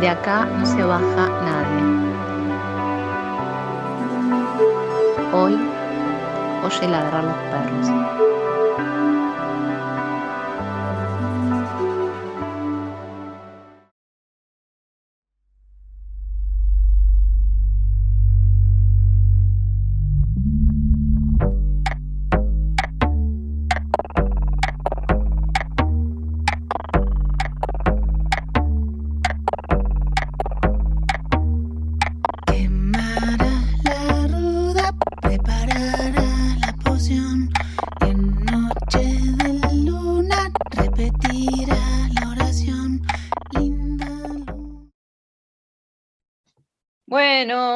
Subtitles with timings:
[0.00, 1.82] De acá no se baja nadie.
[5.34, 5.58] Hoy
[6.64, 8.39] oye ladrar los perros.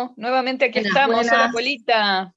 [0.04, 1.26] Bueno, nuevamente aquí estamos.
[1.26, 2.34] Hola, Polita.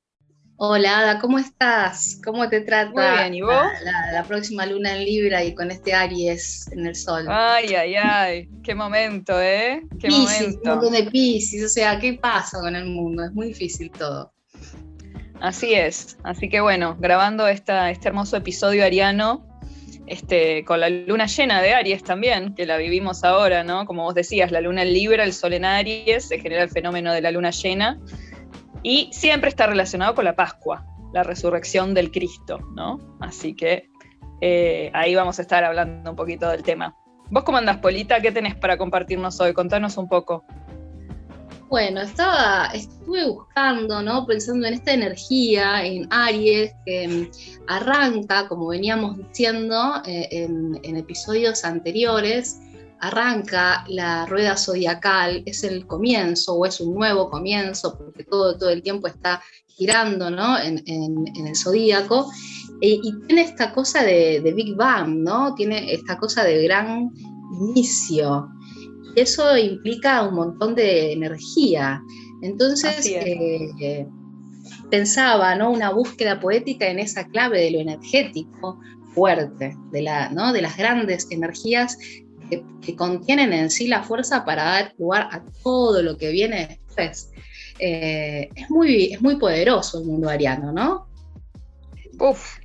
[0.60, 2.20] Hola, Ada, ¿cómo estás?
[2.24, 3.68] ¿Cómo te trata Muy bien, ¿y vos?
[4.14, 7.26] La, próxima luna en Libra y con este Aries en el sol.
[7.30, 9.84] Ay, ay, ay, qué momento, ¿eh?
[10.00, 10.80] Qué momento.
[10.80, 13.24] Un de Pisces, o sea, ¿qué pasa con el mundo?
[13.26, 14.34] Es muy difícil todo.
[15.40, 19.47] Así es, así que bueno, grabando esta, este hermoso episodio ariano,
[20.08, 23.86] este, con la luna llena de Aries también, que la vivimos ahora, ¿no?
[23.86, 27.14] Como vos decías, la luna en Libra, el sol en Aries, se genera el fenómeno
[27.14, 28.00] de la luna llena,
[28.84, 33.18] y siempre está relacionado con la Pascua, la resurrección del Cristo, ¿no?
[33.20, 33.90] Así que
[34.42, 36.96] eh, ahí vamos a estar hablando un poquito del tema.
[37.30, 38.22] ¿Vos cómo andás, Polita?
[38.22, 39.54] ¿Qué tenés para compartirnos hoy?
[39.54, 40.46] Contanos un poco.
[41.70, 44.26] Bueno, estaba, estuve buscando, ¿no?
[44.26, 51.66] Pensando en esta energía, en Aries, que mm, arranca, como veníamos diciendo eh, en, episodios
[51.66, 52.62] anteriores,
[53.02, 58.70] arranca la rueda zodiacal, es el comienzo o es un nuevo comienzo, porque todo, todo
[58.70, 60.58] el tiempo está girando, ¿no?
[60.58, 62.32] En, el zodíaco,
[62.80, 65.54] y tiene esta cosa de, de Big Bang, ¿no?
[65.54, 67.10] Tiene esta cosa de gran
[67.60, 68.50] inicio
[69.18, 72.04] eso implica un montón de energía.
[72.44, 74.08] Entonces, eh,
[74.92, 75.72] pensaba, ¿no?
[75.72, 78.80] Una búsqueda poética en esa clave de lo energético
[79.16, 80.54] fuerte, de, la, ¿no?
[80.54, 81.98] de las grandes energías
[82.50, 87.32] que, contienen en sí la fuerza para dar lugar a todo lo que viene después.
[87.80, 91.08] Eh, es, muy, es muy poderoso el mundo ariano, ¿no?
[92.20, 92.60] Uf,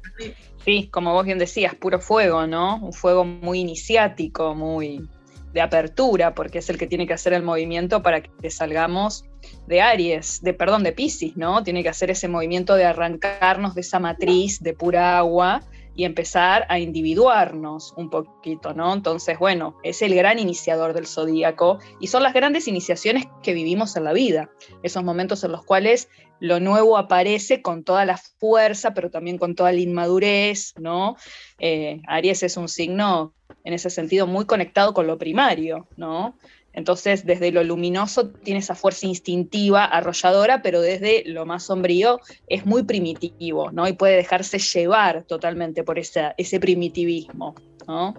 [0.65, 2.77] sí, como vos bien decías, puro fuego, ¿no?
[2.77, 5.09] Un fuego muy iniciático, muy,
[5.53, 9.25] de apertura, porque es el que tiene que hacer el movimiento para que salgamos
[9.67, 11.63] de Aries, de perdón, de Pisces, ¿no?
[11.63, 15.63] Tiene que hacer ese movimiento de arrancarnos de esa matriz de pura agua
[15.95, 18.95] y empezar a individuarnos un poquito, ¿no?
[18.95, 23.97] Entonces, bueno, es el gran iniciador del zodíaco y son las grandes iniciaciones que vivimos
[23.97, 24.51] en la vida,
[24.83, 26.09] esos momentos en los cuales
[26.43, 31.17] lo nuevo aparece con toda la fuerza, pero también con toda la inmadurez, ¿no?
[31.61, 33.33] Eh, Aries es un signo
[33.63, 36.37] en ese sentido muy conectado con lo primario, ¿no?
[36.73, 42.67] Entonces, desde lo luminoso tiene esa fuerza instintiva, arrolladora, pero desde lo más sombrío es
[42.67, 43.87] muy primitivo, ¿no?
[43.87, 47.55] Y puede dejarse llevar totalmente por ese, ese primitivismo,
[47.87, 48.17] ¿no?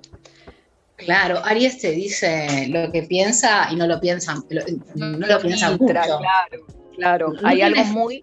[0.96, 4.36] Claro, Aries te dice lo que piensa y no lo piensa,
[4.96, 5.88] no, lo, piensa mucho.
[5.88, 6.22] Claro,
[6.96, 7.34] claro.
[7.44, 8.22] Hay algo muy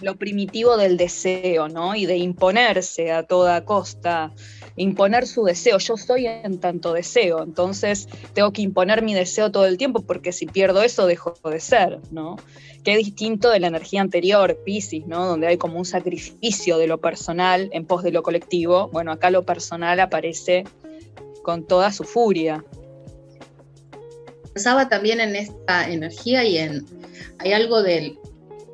[0.00, 1.94] lo primitivo del deseo, ¿no?
[1.94, 4.32] Y de imponerse a toda costa
[4.76, 5.78] imponer su deseo.
[5.78, 10.32] Yo soy en tanto deseo, entonces tengo que imponer mi deseo todo el tiempo porque
[10.32, 12.36] si pierdo eso dejo de ser, ¿no?
[12.82, 15.26] Qué distinto de la energía anterior, Pisces, ¿no?
[15.26, 18.88] Donde hay como un sacrificio de lo personal en pos de lo colectivo.
[18.92, 20.64] Bueno, acá lo personal aparece
[21.42, 22.64] con toda su furia.
[24.54, 26.86] Pensaba también en esta energía y en
[27.38, 28.16] hay algo del,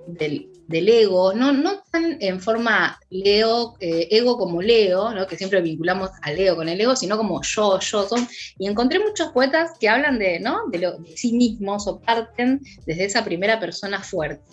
[0.06, 5.26] del ego, no, no tan en forma Leo, eh, ego como Leo, ¿no?
[5.26, 8.28] que siempre vinculamos a Leo con el ego, sino como yo, yo son.
[8.56, 10.68] Y encontré muchos poetas que hablan de, ¿no?
[10.68, 14.44] de sí mismos o parten desde esa primera persona fuerte.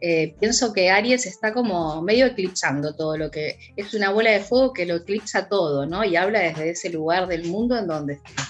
[0.00, 4.40] Eh, pienso que Aries está como medio eclipsando todo lo que es una bola de
[4.40, 6.04] fuego que lo eclipsa todo, ¿no?
[6.04, 8.48] Y habla desde ese lugar del mundo en donde está,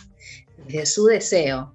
[0.69, 1.75] desde su deseo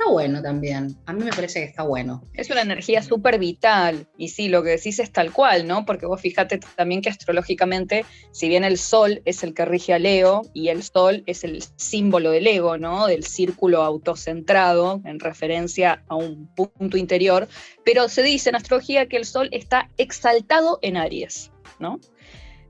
[0.00, 0.96] está bueno también.
[1.04, 2.22] A mí me parece que está bueno.
[2.32, 4.06] Es una energía súper vital.
[4.16, 5.84] Y sí, lo que decís es tal cual, ¿no?
[5.84, 9.98] Porque vos fíjate también que astrológicamente, si bien el sol es el que rige a
[9.98, 13.06] Leo y el sol es el símbolo del ego, ¿no?
[13.08, 17.46] Del círculo autocentrado en referencia a un punto interior,
[17.84, 22.00] pero se dice en astrología que el sol está exaltado en Aries, ¿no?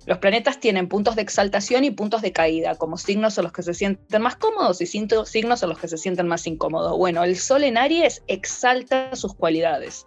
[0.07, 3.63] Los planetas tienen puntos de exaltación y puntos de caída, como signos en los que
[3.63, 6.97] se sienten más cómodos y signos en los que se sienten más incómodos.
[6.97, 10.07] Bueno, el Sol en Aries exalta sus cualidades,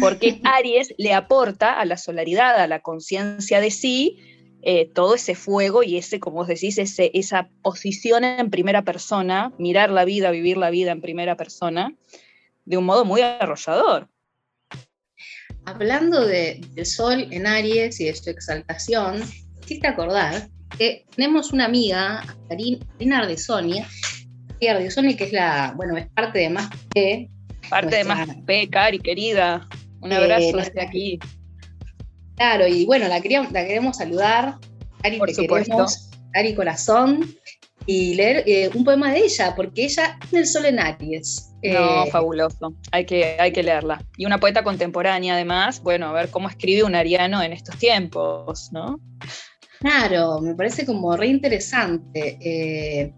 [0.00, 4.18] porque Aries le aporta a la solaridad, a la conciencia de sí,
[4.62, 9.52] eh, todo ese fuego y ese, como vos decís, ese, esa posición en primera persona,
[9.58, 11.94] mirar la vida, vivir la vida en primera persona,
[12.66, 14.08] de un modo muy arrollador.
[15.64, 19.22] Hablando de, del sol en Aries y de su exaltación,
[19.60, 23.82] quisiste acordar que tenemos una amiga, Karina Ardesoni,
[24.68, 27.30] Ardesoni, que es la, bueno, es parte de Más P.
[27.68, 29.68] Parte de Más P, Cari, querida.
[30.00, 31.18] Un abrazo desde aquí.
[32.36, 34.56] Claro, y bueno, la, queríamos, la queremos saludar.
[35.02, 36.10] Cari, Por te queremos.
[36.32, 37.34] Cari Corazón.
[37.86, 41.49] Y leer eh, un poema de ella, porque ella tiene el sol en Aries.
[41.62, 42.74] No, eh, fabuloso.
[42.90, 44.02] Hay que, hay que leerla.
[44.16, 48.70] Y una poeta contemporánea, además, bueno, a ver cómo escribe un ariano en estos tiempos,
[48.72, 48.98] ¿no?
[49.80, 52.38] Claro, me parece como re interesante.
[52.40, 53.12] Eh,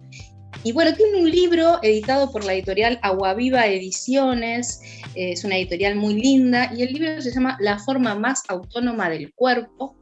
[0.65, 4.81] y bueno, tiene un libro editado por la editorial Aguaviva Ediciones,
[5.15, 9.11] eh, es una editorial muy linda, y el libro se llama La forma más autónoma
[9.11, 9.97] del cuerpo.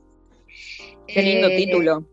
[1.07, 2.07] Qué lindo título.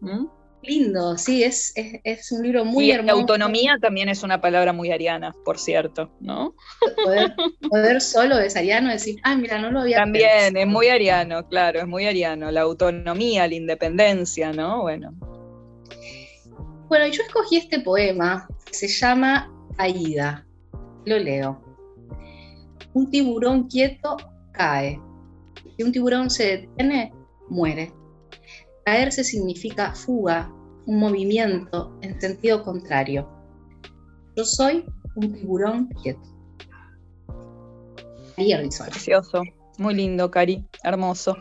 [0.67, 3.15] Lindo, sí, es, es, un libro muy y hermoso.
[3.15, 6.55] autonomía también es una palabra muy ariana, por cierto, ¿no?
[7.69, 11.79] Poder, solo es ariano, decir, ah, mira, no lo había También, es muy ariano, claro,
[11.79, 12.51] es muy ariano.
[12.51, 14.81] La autonomía, la independencia, ¿no?
[14.81, 15.13] Bueno.
[16.89, 20.45] Bueno, yo escogí este poema, se llama Aida.
[21.05, 21.61] Lo leo.
[22.91, 24.17] Un tiburón quieto
[24.51, 24.99] cae.
[25.77, 27.13] Si un tiburón se detiene,
[27.47, 27.93] muere.
[28.83, 30.51] Caerse significa fuga,
[30.87, 33.29] un movimiento en sentido contrario.
[34.35, 34.85] Yo soy
[35.15, 36.21] un tiburón quieto.
[38.91, 39.43] Precioso,
[39.77, 41.37] muy lindo, Cari, hermoso.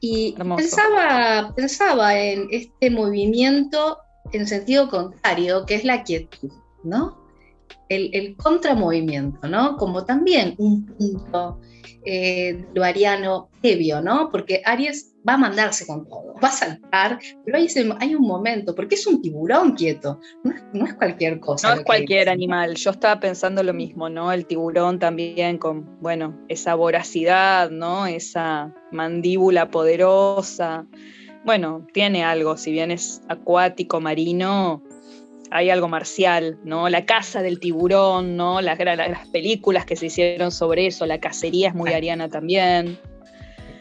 [0.00, 3.98] Y Pensaba, pensaba en este movimiento
[4.32, 6.52] en sentido contrario, que es la quietud,
[6.84, 7.18] ¿no?
[7.88, 9.76] El, el contramovimiento, ¿no?
[9.76, 11.60] Como también un punto
[12.04, 14.30] eh, lo ariano previo, ¿no?
[14.30, 17.68] Porque Aries va a mandarse con todo, va a saltar, pero hay,
[18.00, 20.20] hay un momento, porque es un tiburón quieto,
[20.72, 21.68] no es, cualquier cosa.
[21.68, 24.32] No es cualquier animal, yo estaba pensando lo mismo, ¿no?
[24.32, 28.06] El tiburón también con, bueno, esa voracidad, ¿no?
[28.06, 30.86] Esa mandíbula poderosa,
[31.44, 34.82] bueno, tiene algo, si bien es acuático, marino,
[35.50, 36.88] hay algo marcial, ¿no?
[36.88, 38.60] La caza del tiburón, ¿no?
[38.60, 42.98] Las, las películas que se hicieron sobre eso, la cacería es muy ariana también.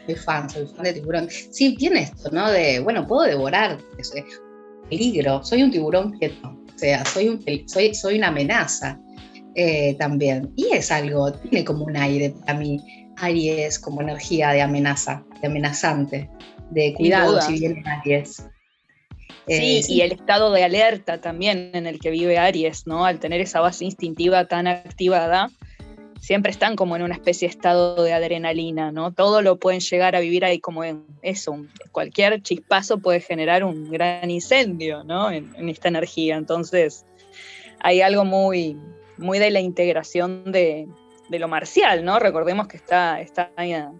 [0.06, 1.28] Soy fan, soy fan de tiburón.
[1.30, 2.50] Sí, tiene esto, ¿no?
[2.50, 3.78] De, bueno, puedo devorar,
[4.90, 9.00] peligro, soy un tiburón quieto, o sea, soy, un, soy, soy una amenaza
[9.56, 10.54] eh, también.
[10.56, 12.80] Y es algo, tiene como un aire para mí,
[13.18, 16.30] Aries como energía de amenaza, de amenazante
[16.70, 18.44] de cuidado si viene Aries.
[19.48, 23.06] Sí, eh, y el estado de alerta también en el que vive Aries, ¿no?
[23.06, 25.50] Al tener esa base instintiva tan activada,
[26.20, 29.14] siempre están como en una especie de estado de adrenalina, ¿no?
[29.14, 31.58] Todo lo pueden llegar a vivir ahí como en eso,
[31.92, 35.32] cualquier chispazo puede generar un gran incendio, ¿no?
[35.32, 36.36] En, en esta energía.
[36.36, 37.06] Entonces,
[37.80, 38.78] hay algo muy,
[39.18, 40.88] muy de la integración de,
[41.30, 42.20] de lo marcial, ¿no?
[42.20, 43.52] Recordemos que está, está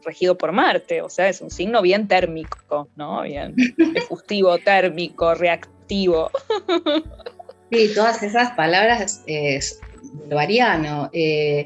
[0.04, 3.22] regido por Marte, o sea, es un signo bien térmico, ¿no?
[3.24, 3.54] Bien
[3.96, 6.32] efusivo, térmico, reactivo.
[7.70, 9.82] Sí, todas esas palabras es
[10.30, 11.10] lo.
[11.12, 11.66] Eh,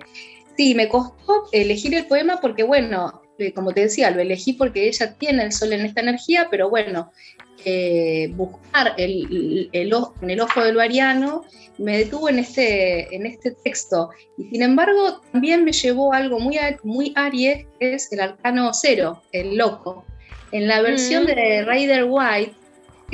[0.58, 4.88] sí, me costó elegir el poema porque, bueno, eh, como te decía, lo elegí porque
[4.88, 7.12] ella tiene el sol en esta energía, pero bueno,
[7.66, 11.44] eh, buscar el, el, en el ojo del variano,
[11.78, 14.10] me detuvo en este, en este texto.
[14.38, 19.22] Y sin embargo, también me llevó algo muy, muy Aries, que es el arcano cero,
[19.32, 20.06] el loco.
[20.51, 21.27] En la versión mm.
[21.27, 22.53] de Rider White,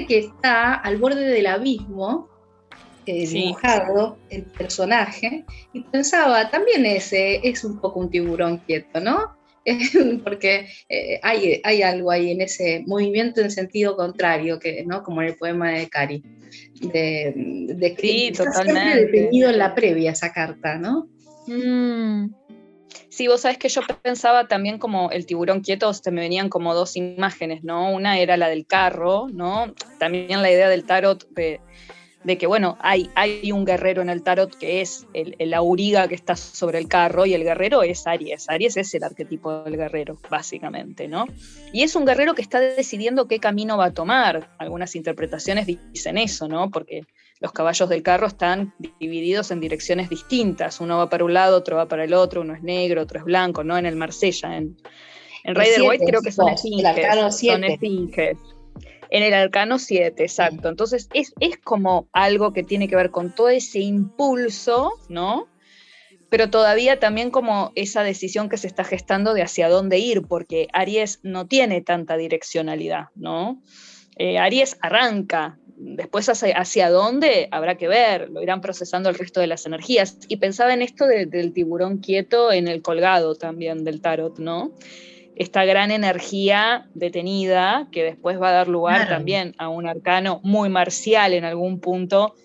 [0.08, 2.30] que está al borde del abismo,
[3.06, 9.37] eh, dibujado el personaje, y pensaba, también ese es un poco un tiburón quieto, ¿no?
[10.24, 15.04] porque eh, hay, hay, algo ahí en ese movimiento en sentido contrario, que, ¿no?
[15.04, 16.24] como en el poema de Cari,
[16.82, 19.06] de, de sí, totalmente.
[19.06, 21.10] detenido en la previa esa carta, ¿no?
[21.48, 22.34] Mm.
[23.10, 26.74] Sí, vos sabés que yo pensaba también como el tiburón quieto, se me venían como
[26.76, 27.92] dos imágenes, ¿no?
[27.92, 29.74] Una era la del carro, ¿no?
[29.98, 31.60] También la idea del tarot de
[32.28, 36.16] de que, bueno, hay, hay un guerrero en el tarot que es el, auriga que
[36.16, 38.50] está sobre el carro y el guerrero es Aries.
[38.50, 41.26] Aries es el arquetipo del guerrero, básicamente, ¿no?
[41.72, 44.50] Y es un guerrero que está decidiendo qué camino va a tomar.
[44.58, 46.70] Algunas interpretaciones dicen eso, ¿no?
[46.70, 47.06] Porque
[47.40, 50.82] los caballos del carro están divididos en direcciones distintas.
[50.82, 53.24] Uno va para un lado, otro va para el otro, uno es negro, otro es
[53.24, 53.78] blanco, ¿no?
[53.78, 54.76] En el Marsella, en,
[55.46, 57.40] en Rider White creo que son esfinges.
[57.40, 58.38] Son esfinges.
[59.10, 60.70] En el arcano 7, exacto.
[60.70, 61.34] Entonces es,
[61.64, 65.48] como algo que tiene que ver con todo ese impulso, ¿no?
[66.30, 70.68] pero todavía también como esa decisión que se está gestando de hacia dónde ir, porque
[70.74, 73.62] Aries no tiene tanta direccionalidad, ¿no?
[74.18, 79.48] Eh, Aries arranca, después hacia, dónde habrá que ver, lo irán procesando el resto de
[79.48, 80.18] las energías.
[80.28, 84.74] Y pensaba en esto del tiburón quieto en el colgado también del tarot, ¿no?
[85.38, 90.70] Esta gran energía detenida que después va a dar lugar también a un arcano muy
[90.70, 92.36] marcial en algún punto,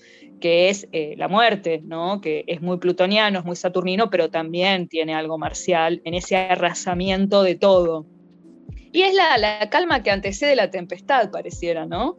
[0.41, 2.21] que es eh, la muerte, ¿no?
[2.21, 7.43] que es muy plutoniano, es muy saturnino, pero también tiene algo marcial en ese arrasamiento
[7.43, 8.07] de todo.
[8.93, 12.17] Y es la, la calma que antecede la tempestad, pareciera, ¿no?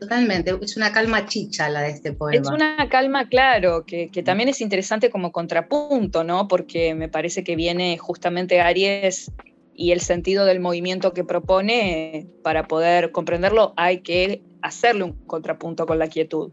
[0.00, 2.42] Totalmente, es una calma chicha la de este poema.
[2.42, 6.48] Es una calma, claro, que, también es interesante como contrapunto, ¿no?
[6.48, 9.32] Porque me parece que viene justamente Aries
[9.76, 15.86] y el sentido del movimiento que propone, para poder comprenderlo hay que hacerle un contrapunto
[15.86, 16.52] con la quietud.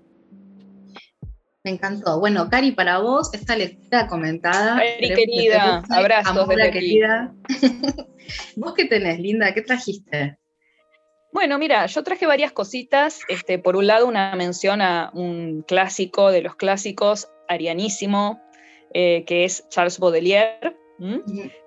[1.63, 2.19] Me encantó.
[2.19, 4.75] Bueno, Cari, para vos, esta lectura comentada.
[4.75, 7.33] Cari, querida, abrazos de querida.
[8.57, 9.53] ¿Vos qué tenés, Linda?
[9.53, 10.37] ¿Qué trajiste?
[11.31, 13.21] Bueno, mira, yo traje varias cositas.
[13.29, 18.41] Este, por un lado, una mención a un clásico de los clásicos, arianísimo,
[18.93, 20.75] eh, que es Charles Baudelaire.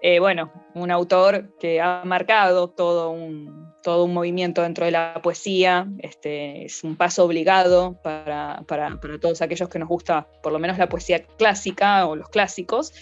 [0.02, 5.20] Eh, bueno, un autor que ha marcado todo un, todo un movimiento dentro de la
[5.22, 10.52] poesía, este, es un paso obligado para, para, para, todos aquellos que nos gusta por
[10.52, 12.92] lo menos la poesía clásica o los clásicos.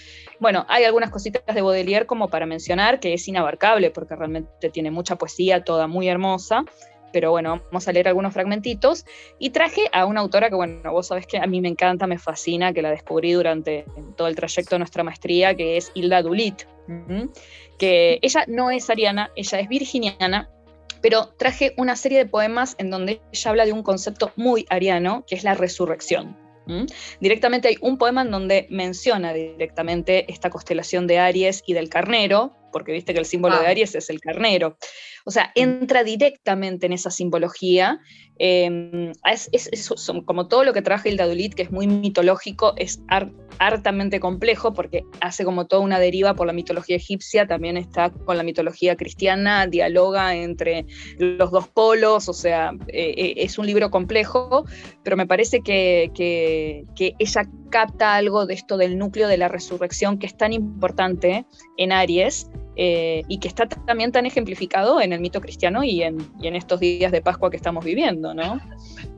[0.41, 4.91] Bueno, hay algunas cositas de Baudelaire como para mencionar que es inabarcable porque realmente tiene
[4.91, 6.65] mucha poesía, toda muy hermosa
[7.15, 9.07] pero bueno, vamos a leer algunos fragmentitos.
[9.39, 12.19] Y traje a una autora que, bueno, vos sabés que a mí me encanta, me
[12.19, 13.85] fascina, que la descubrí durante
[14.17, 16.65] todo el trayecto de nuestra maestría, que es Hilda Dulit,
[17.79, 20.51] que ella no es ariana, ella es virginiana,
[21.01, 25.25] pero traje una serie de poemas en donde ella habla de un concepto muy ariano,
[25.29, 26.37] que es la resurrección.
[27.21, 32.57] Directamente hay un poema en donde menciona directamente esta constelación de Aries y del carnero,
[32.73, 33.71] porque viste que el símbolo de ah.
[33.71, 34.77] Aries es el carnero.
[35.25, 38.01] O sea, entra directamente en esa simbología.
[38.39, 39.95] Em, es,
[40.27, 43.01] como todo lo que trabaja Hilda Dulit, que es muy mitológico, es
[43.59, 48.37] hartamente complejo porque hace como toda una deriva por la mitología egipcia, también está con
[48.37, 50.85] la mitología cristiana, dialoga entre
[51.19, 54.67] los dos polos, o sea, eh, eh, es un libro complejo,
[55.05, 59.49] pero me parece que, que, que ella capta algo de esto del núcleo de la
[59.49, 65.13] resurrección que es tan importante en Aries eh, y que está también tan ejemplificado en
[65.13, 68.61] el mito cristiano y en, estos días de Pascua que estamos viviendo, ¿no?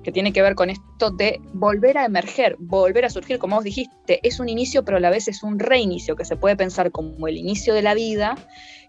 [0.03, 3.65] Que tiene que ver con esto de volver a emerger, volver a surgir, como vos
[3.65, 6.91] dijiste, es un inicio, pero a la vez es un reinicio, que se puede pensar
[6.91, 8.37] como el inicio de la vida,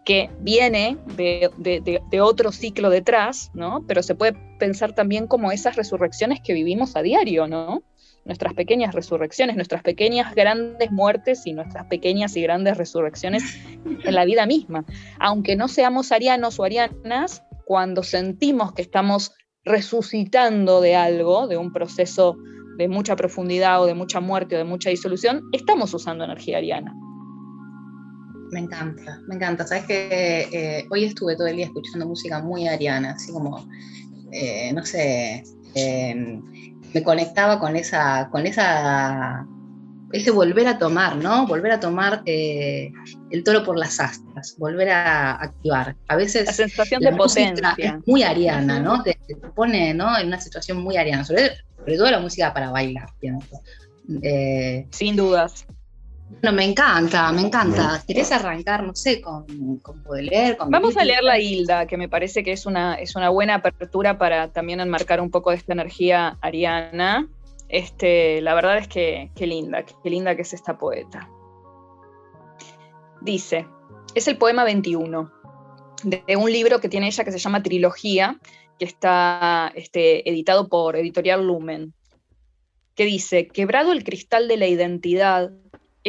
[0.04, 3.84] que viene de, de otro ciclo detrás, ¿no?
[3.88, 7.84] Pero se puede pensar también como esas resurrecciones que vivimos a diario, ¿no?
[8.28, 13.44] Nuestras pequeñas resurrecciones, nuestras pequeñas grandes muertes y nuestras pequeñas y grandes resurrecciones
[13.86, 14.86] en la vida misma.
[15.20, 19.32] Aunque no seamos arianos o arianas, cuando sentimos que estamos
[19.64, 22.38] resucitando de algo, de un proceso
[22.78, 26.94] de mucha profundidad o de mucha muerte o de mucha disolución, estamos usando energía ariana.
[28.52, 29.66] Me encanta, me encanta.
[29.66, 33.68] Sabes que eh, hoy estuve todo el día escuchando música muy ariana, así como,
[34.32, 35.44] eh, no sé,
[35.76, 36.42] eh,
[36.98, 39.46] me conectaba con esa, con esa,
[40.12, 41.46] ese volver a tomar, ¿no?
[41.46, 42.92] Volver a tomar eh,
[43.30, 45.96] el toro por las astas, volver a activar.
[46.08, 49.04] A veces la sensación de potencia es muy ariana, ¿no?
[49.04, 49.16] Te,
[49.56, 50.18] pone, ¿no?
[50.18, 51.52] En una situación muy ariana, sobre,
[51.86, 53.10] todo la música para bailar,
[54.24, 55.68] eh, Sin dudas.
[56.42, 58.04] No, me encanta, me encanta.
[58.06, 59.46] ¿Querés arrancar, no sé, con,
[59.80, 60.58] con leer?
[60.68, 64.18] Vamos a leer la Hilda, que me parece que es una, es una buena apertura
[64.18, 67.28] para también enmarcar un poco de esta energía ariana.
[67.70, 71.30] Este, la verdad es que qué linda, qué linda que es esta poeta.
[73.22, 73.68] Dice,
[74.14, 75.32] es el poema 21
[76.04, 78.40] de un libro que tiene ella que se llama Trilogía,
[78.78, 81.94] que está este, editado por Editorial Lumen,
[82.96, 85.52] que dice, quebrado el cristal de la identidad,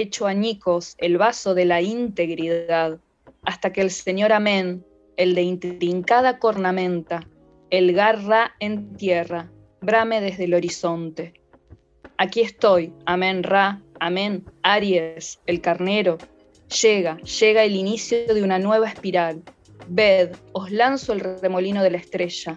[0.00, 2.98] hecho añicos el vaso de la integridad,
[3.42, 4.84] hasta que el Señor Amén,
[5.16, 7.26] el de intrincada cornamenta,
[7.70, 9.50] el garra en tierra,
[9.80, 11.34] brame desde el horizonte.
[12.16, 16.18] Aquí estoy, Amén Ra, Amén Aries, el carnero.
[16.82, 19.42] Llega, llega el inicio de una nueva espiral.
[19.88, 22.56] Ved, os lanzo el remolino de la estrella,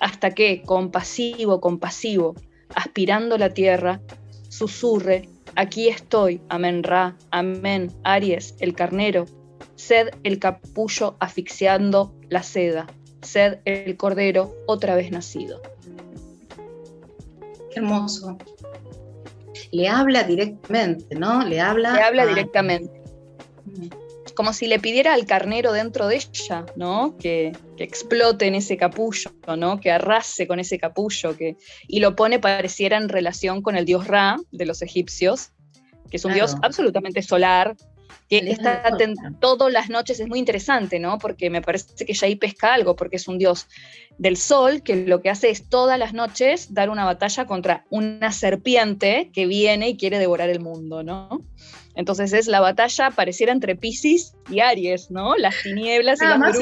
[0.00, 2.34] hasta que, compasivo, compasivo,
[2.74, 4.00] aspirando la tierra,
[4.48, 9.26] susurre Aquí estoy, amén Ra, amén Aries, el carnero.
[9.76, 12.86] Sed el capullo asfixiando la seda.
[13.22, 15.60] Sed el cordero otra vez nacido.
[17.70, 18.38] Qué hermoso.
[19.72, 21.44] le habla directamente, ¿no?
[21.44, 21.94] Le habla.
[21.94, 23.02] Le habla directamente.
[23.64, 24.03] Mm.
[24.34, 27.16] Como si le pidiera al carnero dentro de ella, ¿no?
[27.18, 29.80] Que, explote en ese capullo, ¿no?
[29.80, 34.06] Que arrase con ese capullo, que, y lo pone pareciera en relación con el dios
[34.06, 35.50] Ra de los egipcios,
[36.10, 37.76] que es un dios absolutamente solar,
[38.28, 38.82] que está
[39.40, 41.18] todas las noches, es muy interesante, ¿no?
[41.18, 43.66] Porque me parece que ya ahí pesca algo, porque es un dios
[44.18, 48.32] del sol que lo que hace es todas las noches dar una batalla contra una
[48.32, 51.42] serpiente que viene y quiere devorar el mundo, ¿no?
[51.94, 55.36] Entonces es la batalla pareciera entre Pisces y Aries, ¿no?
[55.36, 56.58] Las tinieblas y las brumas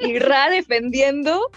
[0.00, 1.50] y Ra defendiendo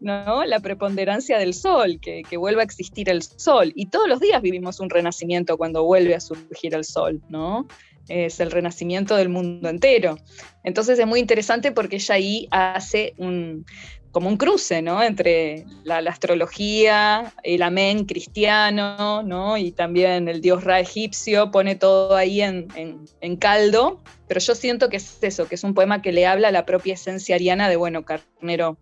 [0.00, 0.44] ¿no?
[0.44, 3.72] la preponderancia del sol, que, que, vuelva a existir el sol.
[3.74, 7.66] Y todos los días vivimos un renacimiento cuando vuelve a surgir el sol, ¿no?
[8.08, 10.18] Es el renacimiento del mundo entero.
[10.62, 13.64] Entonces es muy interesante porque ella ahí hace un,
[14.14, 15.02] como un cruce, ¿no?
[15.02, 19.58] Entre la, astrología, el amén cristiano, ¿no?
[19.58, 22.68] Y también el dios Ra egipcio, pone todo ahí en,
[23.20, 26.48] en, caldo, pero yo siento que es eso, que es un poema que le habla
[26.48, 28.78] a la propia esencia ariana de, bueno, Carnero,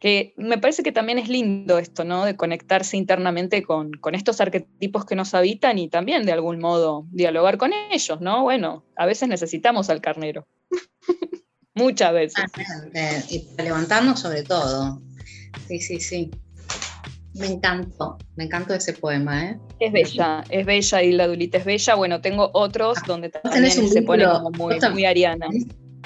[0.00, 2.24] que me parece que también es lindo esto, ¿no?
[2.24, 7.06] De conectarse internamente con, con estos arquetipos que nos habitan y también de algún modo
[7.10, 8.42] dialogar con ellos, ¿no?
[8.42, 10.46] Bueno, a veces necesitamos al carnero.
[11.74, 12.44] Muchas veces.
[12.56, 15.00] Ah, y para levantarnos sobre todo.
[15.66, 16.30] Sí, sí, sí.
[17.34, 19.58] Me encantó, me encantó ese poema, ¿eh?
[19.80, 21.96] Es bella, es bella y la Dulita es bella.
[21.96, 25.48] Bueno, tengo otros ah, donde también se pone como muy, muy ariana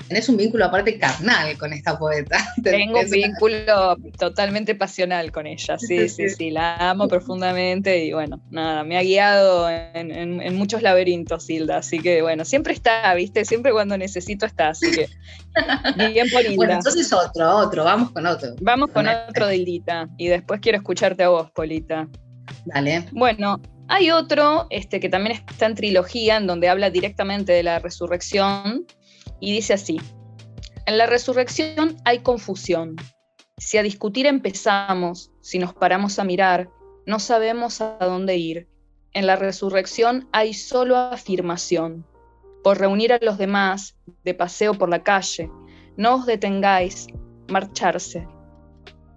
[0.08, 2.38] tenés un vínculo aparte carnal con esta poeta.
[2.62, 8.40] Tengo un vínculo totalmente pasional con ella, sí, sí, sí, la amo profundamente y bueno,
[8.50, 13.70] nada, me ha guiado en, muchos laberintos, Hilda, así que bueno, siempre está, viste, siempre
[13.72, 15.08] cuando necesito está, así que
[16.12, 16.56] bien por Hilda.
[16.56, 18.54] Bueno, entonces otro, otro, vamos con otro.
[18.60, 22.08] Vamos con, otro de Hildita y después quiero escucharte a vos, Polita.
[22.64, 23.04] Dale.
[23.12, 27.78] Bueno, hay otro este, que también está en trilogía, en donde habla directamente de la
[27.78, 28.86] resurrección,
[29.40, 30.00] y dice así,
[30.86, 32.96] en la resurrección hay confusión.
[33.58, 36.70] Si a discutir empezamos, si nos paramos a mirar,
[37.06, 38.68] no sabemos a dónde ir.
[39.12, 42.06] En la resurrección hay solo afirmación.
[42.62, 45.50] Por reunir a los demás, de paseo por la calle,
[45.96, 47.08] no os detengáis,
[47.48, 48.28] marcharse.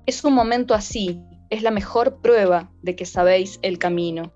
[0.05, 4.33] Es un momento así, es la mejor prueba de que sabéis el camino.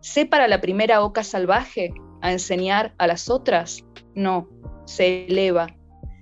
[0.00, 3.84] ¿Sé para la primera oca salvaje a enseñar a las otras?
[4.14, 4.48] No,
[4.92, 5.74] se eleva.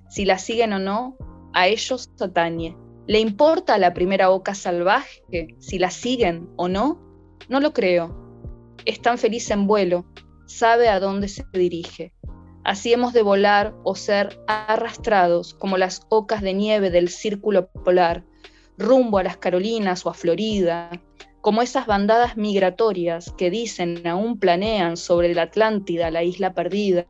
[0.09, 1.17] Si la siguen o no,
[1.53, 2.75] a ellos atañe.
[3.07, 7.01] ¿Le importa a la primera oca salvaje si la siguen o no?
[7.49, 8.15] No lo creo.
[8.85, 10.05] Es tan feliz en vuelo,
[10.45, 12.13] sabe a dónde se dirige.
[12.63, 18.23] Así hemos de volar o ser arrastrados como las ocas de nieve del círculo polar,
[18.77, 20.91] rumbo a las Carolinas o a Florida,
[21.41, 27.07] como esas bandadas migratorias que dicen aún planean sobre la Atlántida, la isla perdida,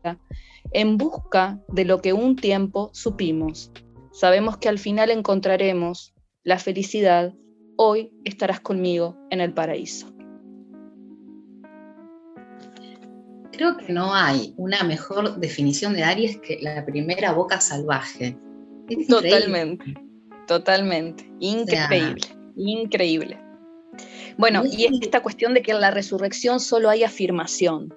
[0.72, 3.72] en busca de lo que un tiempo supimos.
[4.12, 7.34] Sabemos que al final encontraremos la felicidad.
[7.78, 10.08] Hoy estarás conmigo en el paraíso.
[13.52, 18.38] Creo que no hay una mejor definición de Aries que la primera boca salvaje.
[19.08, 19.94] totalmente,
[20.48, 21.32] totalmente.
[21.40, 22.22] Increíble,
[22.56, 23.40] increíble.
[24.38, 27.94] Bueno, y esta cuestión de que en la resurrección solo hay afirmación.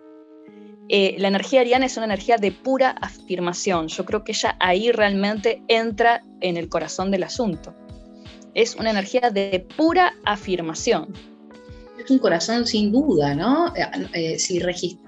[0.88, 3.88] Eh, la energía ariana es una energía de pura afirmación.
[3.88, 7.74] Yo creo que ella ahí realmente entra en el corazón del asunto.
[8.54, 11.12] Es una energía de pura afirmación.
[11.98, 13.74] Es un corazón sin duda, ¿no?
[13.76, 14.60] Eh, eh, si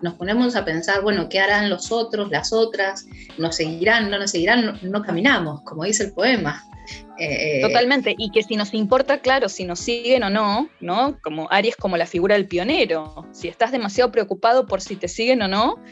[0.03, 3.07] nos ponemos a pensar, bueno, ¿qué harán los otros, las otras?
[3.39, 4.79] ¿Nos seguirán, no nos seguirán?
[4.83, 6.65] no caminamos, como dice el poema.
[7.19, 11.19] Eh, Totalmente, y que si nos importa, claro, si nos siguen o no, ¿no?
[11.23, 13.27] Como Aries como la figura del pionero.
[13.33, 15.83] Si estás demasiado preocupado por si te siguen o no,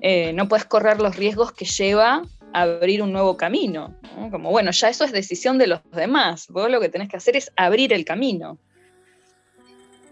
[0.00, 3.94] eh, no puedes correr los riesgos que lleva abrir un nuevo camino.
[4.30, 6.46] Como, bueno, ya eso es decisión de los demás.
[6.48, 8.58] Vos lo que tenés que hacer es abrir el camino.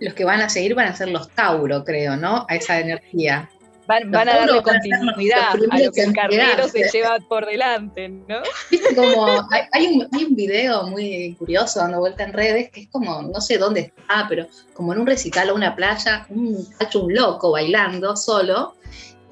[0.04, 2.44] Los que van a seguir van a ser los Tauro, creo, ¿no?
[2.48, 3.48] A esa energía.
[3.86, 8.42] Van, a darle continuidad a lo que el carnero se lleva por delante, ¿no?
[8.70, 9.26] Viste como,
[9.72, 13.40] hay, un, hay, un, video muy curioso dando vuelta en redes que es como, no
[13.40, 17.52] sé dónde está, pero como en un recital o una playa, un cacho, un loco
[17.52, 18.74] bailando solo,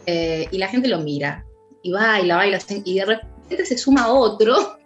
[0.05, 1.47] eh, y la gente lo mira,
[1.83, 4.79] y baila, baila, y de repente se suma otro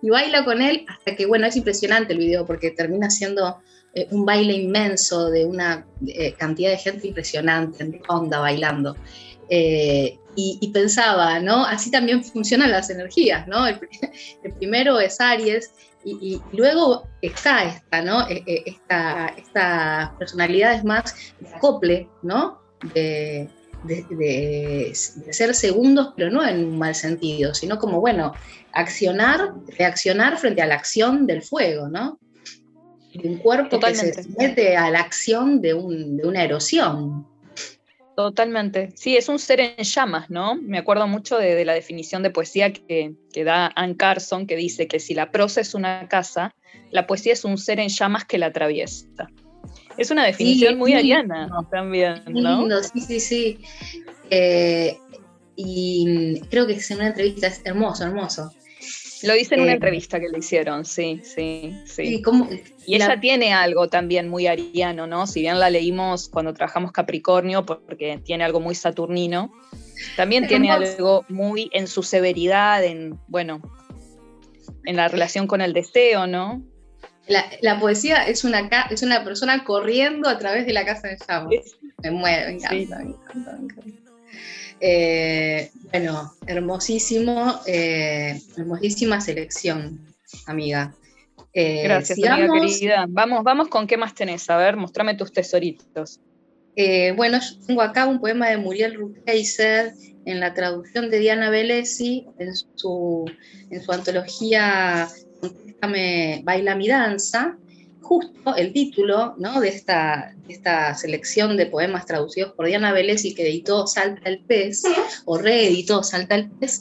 [0.00, 3.58] y baila con él hasta que, bueno, es impresionante el video porque termina siendo
[3.94, 8.96] eh, un baile inmenso de una eh, cantidad de gente impresionante en onda bailando.
[9.48, 11.64] Eh, y, pensaba, ¿no?
[11.64, 13.66] Así también funcionan las energías, ¿no?
[13.66, 13.80] El,
[14.58, 15.72] primero es Aries
[16.04, 18.28] y, luego está esta, ¿no?
[18.28, 22.60] E, e, esta, esta personalidad es más de acople, ¿no?
[22.94, 23.48] De,
[23.84, 28.32] de, ser segundos, pero no en un mal sentido, sino como, bueno,
[28.72, 32.18] accionar, reaccionar frente a la acción del fuego, ¿no?
[33.22, 37.26] De un cuerpo que se mete a la acción de, de una erosión.
[38.18, 38.90] Totalmente.
[38.96, 40.56] Sí, es un ser en llamas, ¿no?
[40.56, 44.98] Me acuerdo mucho de, la definición de poesía que, da Anne Carson, que dice que
[44.98, 46.52] si la prosa es una casa,
[46.90, 49.06] la poesía es un ser en llamas que la atraviesa.
[49.96, 52.66] Es una definición muy ariana también, ¿no?
[52.82, 53.58] sí, sí, sí.
[54.30, 54.98] Eh,
[55.54, 58.50] y creo que es en una entrevista, es hermoso, hermoso.
[59.22, 62.22] Lo dice en una eh, entrevista que le hicieron, sí, sí, sí.
[62.86, 65.26] y ella tiene algo también muy ariano, ¿no?
[65.26, 69.52] Si bien la leímos cuando trabajamos Capricornio, porque tiene algo muy saturnino,
[70.16, 73.60] también tiene algo muy en su severidad, en, bueno,
[74.84, 76.62] en la relación con el deseo, ¿no?
[77.26, 81.76] La, poesía es una, es una persona corriendo a través de la casa de llamas.
[82.02, 83.98] Me mueve, me encanta, me encanta, me encanta.
[84.80, 90.00] Eh, bueno, hermosísimo, eh, hermosísima selección,
[90.46, 90.94] amiga.
[91.52, 93.06] Eh, Gracias, amiga querida.
[93.08, 94.48] Vamos, vamos con qué más tenés.
[94.50, 96.20] A ver, mostrame tus tesoritos.
[97.16, 102.26] bueno, yo tengo acá un poema de Muriel Rukeyser en la traducción de Diana Velesi
[102.38, 103.24] en su,
[103.70, 105.08] en su antología
[106.44, 107.56] Baila mi danza
[108.00, 109.60] justo el título ¿no?
[109.60, 114.40] de, esta, esta selección de poemas traducidos por Diana Vélez y que editó Salta el
[114.40, 114.82] Pez,
[115.24, 116.80] o reeditó Salta el Pez,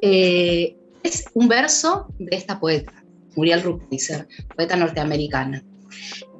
[0.00, 3.04] eh, es un verso de esta poeta,
[3.34, 5.62] Muriel Rukeyser, poeta norteamericana.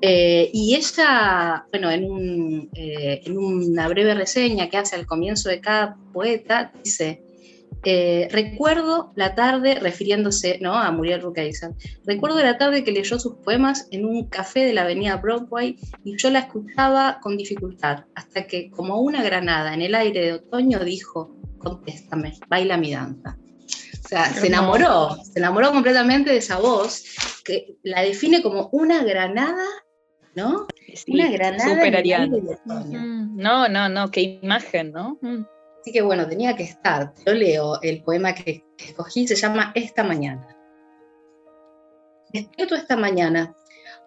[0.00, 5.60] Eh, y ella, bueno, en, eh, en, una breve reseña que hace al comienzo de
[5.60, 7.22] cada poeta, dice,
[7.84, 10.74] eh, recuerdo la tarde, refiriéndose ¿no?
[10.74, 11.70] a Muriel Rukeyser,
[12.04, 16.16] recuerdo la tarde que leyó sus poemas en un café de la avenida Broadway y
[16.16, 20.80] yo la escuchaba con dificultad, hasta que, como una granada en el aire de otoño,
[20.80, 23.38] dijo, contéstame, baila mi danza.
[24.04, 27.04] O sea, se enamoró, se enamoró completamente de esa voz
[27.44, 29.64] que la define como una granada,
[30.34, 30.66] ¿no?
[31.08, 31.72] una granada.
[31.72, 31.78] En
[33.36, 35.18] No, no, no, qué imagen, ¿no?
[35.86, 37.12] Así que bueno, tenía que estar.
[37.24, 40.48] Yo leo el poema que escogí, se llama Esta mañana.
[42.32, 43.54] Despierto esta mañana,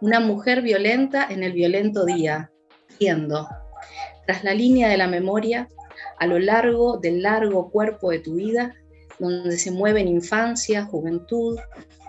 [0.02, 2.52] una mujer violenta en el violento día,
[3.00, 3.48] riendo,
[4.28, 5.70] tras la línea de la memoria,
[6.18, 8.76] a lo largo del largo cuerpo de tu vida,
[9.18, 11.58] donde se mueven infancia, juventud,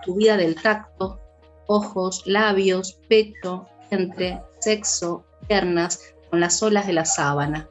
[0.03, 1.21] tu vida del tacto,
[1.67, 7.70] ojos, labios, pecho, entre, sexo, piernas, con las olas de la sábana.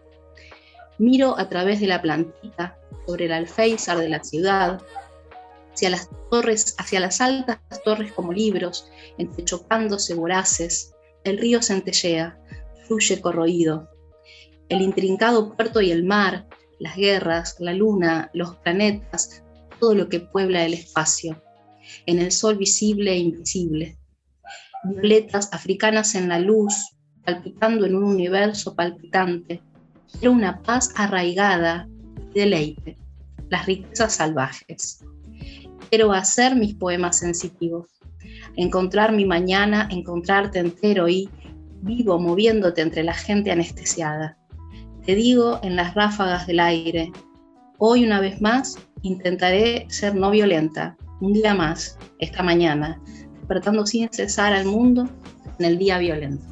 [1.00, 4.82] Miro a través de la plantita sobre el alféizar de la ciudad,
[5.72, 8.86] hacia las torres, hacia las altas torres como libros,
[9.16, 10.94] entrechocándose voraces.
[11.24, 12.38] El río centellea,
[12.86, 13.88] fluye corroído.
[14.68, 16.46] El intrincado puerto y el mar,
[16.78, 19.42] las guerras, la luna, los planetas,
[19.78, 21.42] todo lo que puebla el espacio.
[22.04, 23.96] En el sol visible e invisible.
[24.84, 26.74] Violetas africanas en la luz,
[27.24, 29.62] palpitando en un universo palpitante
[30.18, 31.88] Quiero una paz arraigada
[32.34, 32.96] deleite,
[33.48, 35.04] las riquezas salvajes.
[35.88, 37.86] Quiero hacer mis poemas sensitivos,
[38.56, 41.28] encontrar mi mañana, encontrarte entero y
[41.82, 44.36] vivo moviéndote entre la gente anestesiada.
[45.04, 47.10] Te digo en las ráfagas del aire,
[47.78, 53.00] hoy una vez más intentaré ser no violenta, un día más, esta mañana,
[53.34, 55.08] despertando sin cesar al mundo
[55.58, 56.44] en el día violento.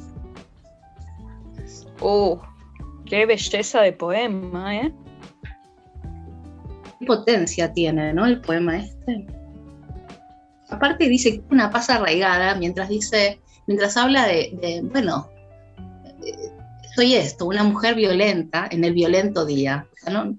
[2.01, 2.41] Oh,
[3.09, 4.93] Qué belleza de poema, ¿eh?
[6.99, 8.25] Qué potencia tiene, ¿no?
[8.25, 9.25] El poema este.
[10.69, 15.27] Aparte dice una paz arraigada, mientras dice, mientras habla de, bueno,
[16.23, 16.51] eh,
[16.95, 19.87] soy esto, una mujer violenta en el violento día.
[20.11, 20.37] ¿no?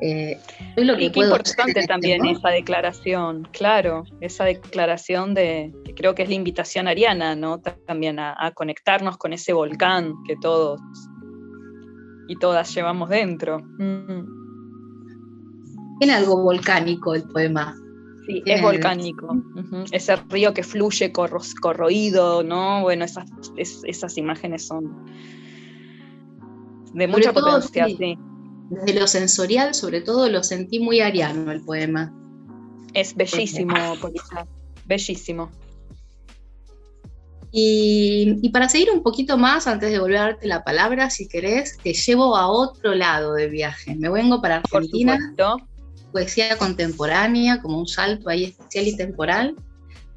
[0.00, 0.38] Eh,
[0.76, 6.14] lo que y qué importante este también esa declaración, claro, esa declaración de que creo
[6.14, 7.60] que es la invitación ariana, ¿no?
[7.60, 10.80] También a, a conectarnos con ese volcán que todos
[12.28, 13.60] y todas llevamos dentro.
[13.78, 14.42] Mm.
[15.98, 17.76] Tiene algo volcánico el poema.
[18.26, 19.36] Sí, es volcánico.
[19.90, 22.82] Ese río que fluye corroído, ¿no?
[22.82, 25.06] Bueno, esas, esas imágenes son
[26.94, 28.18] de mucha potencia, sí.
[28.70, 32.12] Desde lo sensorial, sobre todo, lo sentí muy ariano el poema.
[32.94, 34.46] Es bellísimo, Polita.
[34.86, 35.50] Bellísimo.
[37.54, 41.76] Y, para seguir un poquito más, antes de volver a darte la palabra, si querés,
[41.82, 43.94] te llevo a otro lado de viaje.
[43.94, 45.18] Me vengo para Argentina.
[46.10, 49.56] Poesía contemporánea, como un salto ahí especial y temporal,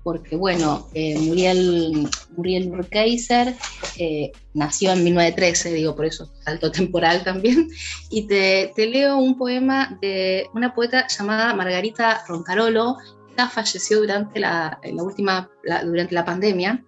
[0.06, 3.56] porque bueno, eh, Muriel, Muriel Burkeiser
[3.98, 7.70] eh, nació en 1913, digo por eso, salto temporal también,
[8.12, 12.98] y te, leo un poema de una poeta llamada Margarita Roncarolo,
[13.36, 15.50] que falleció durante la, última,
[15.84, 16.84] durante la pandemia,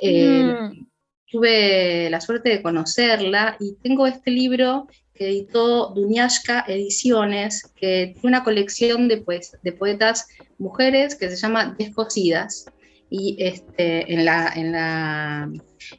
[0.00, 0.86] eh, mm.
[1.28, 8.28] Tuve la suerte de conocerla y tengo este libro que editó Dunyashka Ediciones, que tiene
[8.28, 12.66] una colección de, pues, de poetas mujeres que se llama Descosidas.
[13.08, 15.50] Y este, en, la, en, la,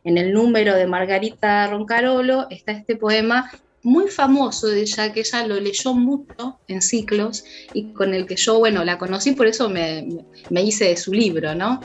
[0.03, 3.49] en el número de Margarita Roncarolo está este poema
[3.83, 8.35] muy famoso de ella, que ella lo leyó mucho en ciclos y con el que
[8.35, 10.07] yo, bueno, la conocí, por eso me,
[10.49, 11.79] me hice de su libro, ¿no?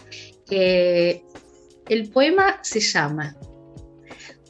[0.50, 1.22] Eh,
[1.88, 3.36] el poema se llama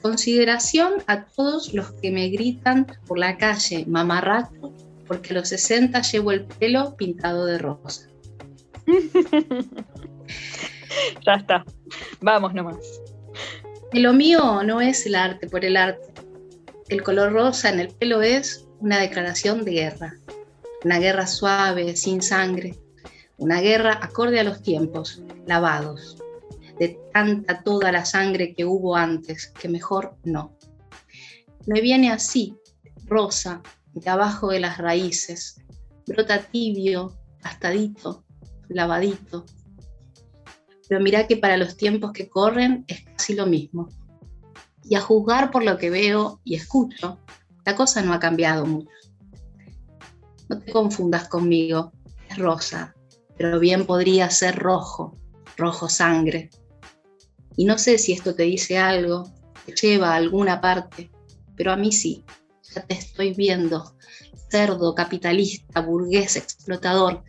[0.02, 4.72] Consideración a todos los que me gritan por la calle mamarracho
[5.06, 8.08] porque a los 60 llevo el pelo pintado de rosa.
[11.24, 11.64] ya está,
[12.20, 13.00] vamos nomás.
[13.92, 16.12] Lo mío no es el arte por el arte.
[16.88, 20.14] El color rosa en el pelo es una declaración de guerra.
[20.84, 22.74] Una guerra suave, sin sangre.
[23.36, 26.21] Una guerra acorde a los tiempos, lavados
[26.78, 30.56] de tanta toda la sangre que hubo antes, que mejor no.
[31.66, 32.56] Me viene así,
[33.06, 33.62] rosa,
[33.94, 35.60] de abajo de las raíces,
[36.06, 38.24] brota tibio, pastadito,
[38.68, 39.44] lavadito.
[40.88, 43.88] Pero mira que para los tiempos que corren es casi lo mismo.
[44.84, 47.18] Y a juzgar por lo que veo y escucho,
[47.64, 48.90] la cosa no ha cambiado mucho.
[50.48, 51.92] No te confundas conmigo,
[52.28, 52.94] es rosa,
[53.36, 55.16] pero bien podría ser rojo,
[55.56, 56.50] rojo sangre,
[57.56, 59.30] y no sé si esto te dice algo,
[59.66, 61.10] te lleva a alguna parte,
[61.56, 62.24] pero a mí sí,
[62.74, 63.94] ya te estoy viendo,
[64.50, 67.24] cerdo, capitalista, burgués, explotador.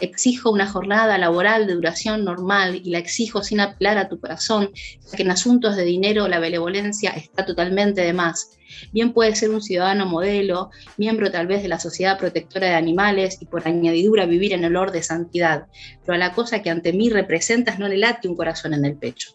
[0.00, 4.70] Exijo una jornada laboral de duración normal y la exijo sin apelar a tu corazón,
[4.74, 8.50] ya que en asuntos de dinero la benevolencia está totalmente de más.
[8.92, 13.38] Bien puede ser un ciudadano modelo, miembro tal vez de la Sociedad Protectora de Animales
[13.40, 15.68] y por añadidura vivir en olor de santidad,
[16.04, 18.96] pero a la cosa que ante mí representas no le late un corazón en el
[18.96, 19.30] pecho.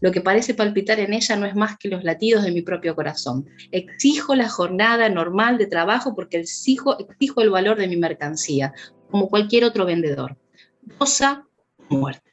[0.00, 2.94] Lo que parece palpitar en ella no es más que los latidos de mi propio
[2.94, 3.46] corazón.
[3.72, 8.72] Exijo la jornada normal de trabajo porque exijo, exijo el valor de mi mercancía,
[9.10, 10.36] como cualquier otro vendedor.
[10.98, 11.46] Rosa,
[11.88, 12.32] muerte.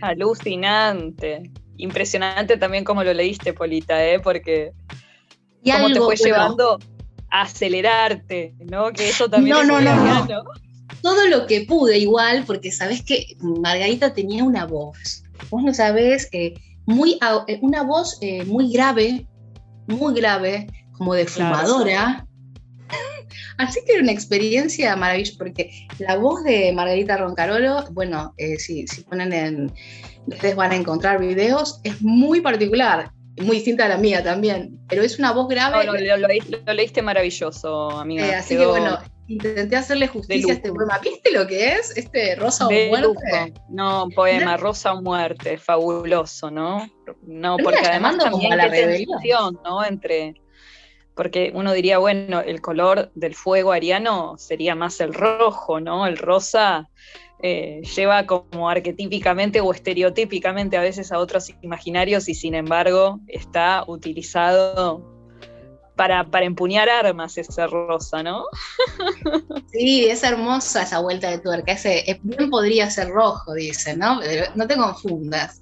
[0.00, 1.50] Alucinante.
[1.76, 4.20] Impresionante también como lo leíste, Polita, ¿eh?
[4.20, 4.72] porque
[5.62, 6.78] y cómo te fue llevando
[7.30, 8.92] a acelerarte, ¿no?
[8.92, 10.69] Que eso también no, no, no, no
[11.02, 16.28] todo lo que pude igual, porque sabes que Margarita tenía una voz, vos no sabés,
[16.32, 16.54] eh,
[16.86, 19.26] muy, eh, una voz eh, muy grave,
[19.86, 22.26] muy grave, como de fumadora.
[23.58, 29.02] Así que era una experiencia maravillosa, porque la voz de Margarita Roncarolo, bueno, si, si
[29.02, 29.72] ponen en,
[30.26, 35.02] ustedes van a encontrar videos, es muy particular muy distinta a la mía también, pero
[35.02, 35.86] es una voz grave.
[35.86, 38.38] No, lo, leíste, maravilloso, amiga.
[38.38, 38.98] así que bueno,
[39.30, 40.98] intenté hacerle justicia a este poema.
[40.98, 41.96] ¿Viste lo que es?
[41.96, 43.54] Este Rosa o Muerte.
[43.68, 46.90] No, poema, Rosa o Muerte, fabuloso, ¿no?
[47.22, 49.84] No, porque además también la tensión, ¿no?
[49.84, 50.34] Entre.
[51.14, 56.06] Porque uno diría, bueno, el color del fuego ariano sería más el rojo, ¿no?
[56.06, 56.88] El rosa
[57.42, 63.84] eh, lleva como arquetípicamente o estereotípicamente a veces a otros imaginarios y sin embargo está
[63.86, 65.19] utilizado
[66.00, 68.44] para, empuñar armas esa rosa, ¿no?
[69.70, 71.72] Sí, es hermosa esa vuelta de tuerca.
[71.72, 74.20] Ese, eh, bien podría ser rojo, dice, ¿no?
[74.54, 75.60] no te confundas.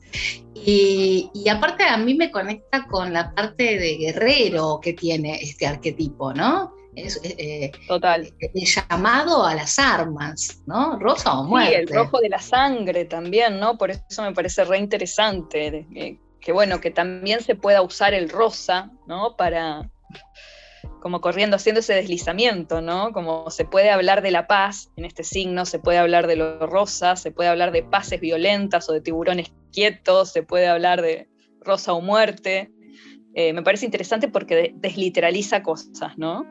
[0.55, 6.33] Y, aparte a mí me conecta con la parte de guerrero que tiene este arquetipo,
[6.33, 6.73] ¿no?
[6.95, 8.33] Es, eh, Total.
[8.39, 10.99] El llamado a las armas, ¿no?
[10.99, 11.71] Rosa o muerte.
[11.71, 13.77] Sí, el rojo de la sangre también, ¿no?
[13.77, 15.87] Por eso me parece re interesante.
[16.41, 19.37] que bueno, que también se pueda usar el rosa, ¿no?
[19.37, 19.91] Para,
[21.01, 23.13] como corriendo, haciendo ese deslizamiento, ¿no?
[23.13, 26.67] Como se puede hablar de la paz en este signo, se puede hablar de lo
[26.67, 31.29] rosa, se puede hablar de paces violentas o de tiburones quietos, se puede hablar de
[31.61, 32.73] rosa o muerte.
[33.35, 36.45] Eh, me parece interesante porque desliteraliza cosas, ¿no?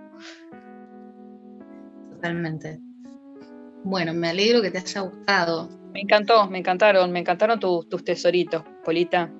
[2.11, 2.79] Totalmente.
[3.83, 5.69] Bueno, me alegro que te haya gustado.
[5.93, 9.31] Me encantó, me encantaron, me encantaron tus tesoritos, Polita.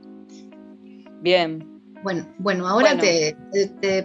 [1.22, 1.77] Bien,
[2.08, 3.36] bueno, bueno ahora Te,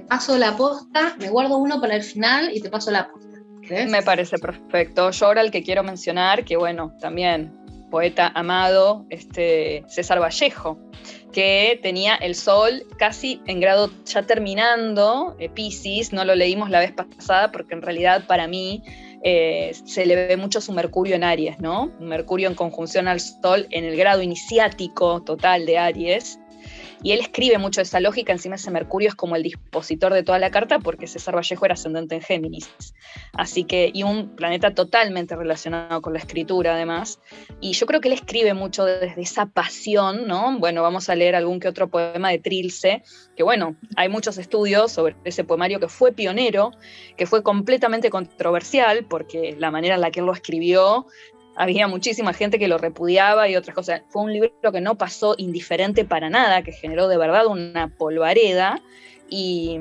[0.09, 3.39] paso la posta, me guardo uno para el final y te paso la posta.
[3.71, 5.13] Me parece perfecto.
[5.13, 7.53] Yo ahora el que quiero mencionar, que bueno, también
[7.93, 10.81] poeta amado, este, César Vallejo,
[11.31, 16.81] que tenía el sol casi en grado ya terminando, eh, Pisces, no lo leímos la
[16.81, 18.83] vez pasada porque en realidad para mí
[19.23, 21.93] eh, se le ve mucho su Mercurio en Aries, ¿no?
[22.01, 26.41] Mercurio en conjunción al Sol en el grado iniciático total de Aries,
[27.03, 30.39] y él escribe mucho esa lógica, encima ese Mercurio es como el dispositor de toda
[30.39, 32.95] la carta porque César Vallejo era ascendente en Géminis.
[33.33, 37.21] Así que, y un planeta totalmente relacionado con la escritura además.
[37.61, 40.59] Y yo creo que él escribe mucho desde esa pasión, ¿no?
[40.59, 43.03] Bueno, vamos a leer algún que otro poema de Trilce,
[43.37, 46.71] que bueno, hay muchos estudios sobre ese poemario que fue pionero,
[47.17, 51.07] que fue completamente controversial porque la manera en la que él lo escribió
[51.57, 54.03] había muchísima gente que lo repudiaba y otras cosas.
[54.09, 58.81] Fue un libro que no pasó indiferente para nada, que generó de verdad una polvareda
[59.29, 59.81] y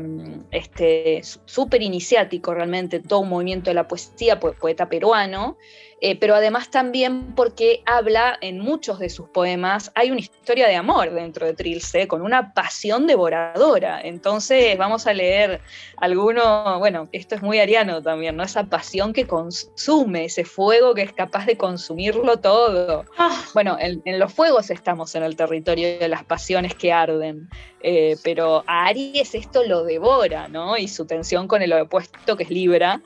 [0.51, 5.57] este súper iniciático realmente todo un movimiento de la poesía, poeta peruano,
[6.03, 10.75] eh, pero además también porque habla en muchos de sus poemas, hay una historia de
[10.75, 14.01] amor dentro de Trilce, con una pasión devoradora.
[14.01, 15.61] Entonces vamos a leer
[15.97, 18.41] alguno, bueno, esto es muy ariano también, ¿no?
[18.41, 23.05] Esa pasión que consume, ese fuego que es capaz de consumirlo todo.
[23.19, 23.39] Ah.
[23.53, 27.47] Bueno, en, los fuegos estamos en el territorio de las pasiones que arden,
[27.83, 30.77] eh, pero a Aries esto lo devora, ¿no?
[30.77, 33.01] Y su tensión con el opuesto que es Libra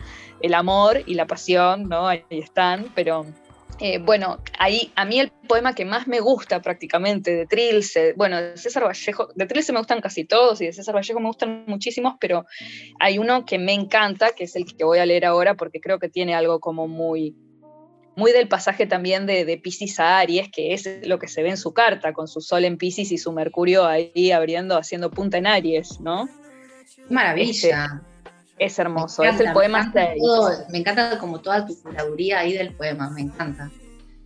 [0.45, 2.07] el amor y la pasión, ¿no?
[2.07, 3.25] Ahí están, pero
[3.79, 8.39] eh, bueno, ahí a mí el poema que más me gusta prácticamente de Trilce, bueno,
[8.39, 11.65] de César Vallejo, de Trilce me gustan casi todos y de César Vallejo me gustan
[11.67, 12.45] muchísimos, pero
[12.99, 15.97] hay uno que me encanta, que es el que voy a leer ahora porque creo
[15.97, 17.35] que tiene algo como muy,
[18.15, 21.49] muy del pasaje también de, de Pisces a Aries, que es lo que se ve
[21.49, 25.37] en su carta, con su sol en Pisces y su Mercurio ahí abriendo, haciendo punta
[25.37, 26.29] en Aries, ¿no?
[27.09, 27.51] Maravilla.
[27.51, 28.14] Este,
[28.57, 29.91] es hermoso, es el poema
[30.69, 33.69] me encanta como toda tu curaduría ahí del poema, me encanta.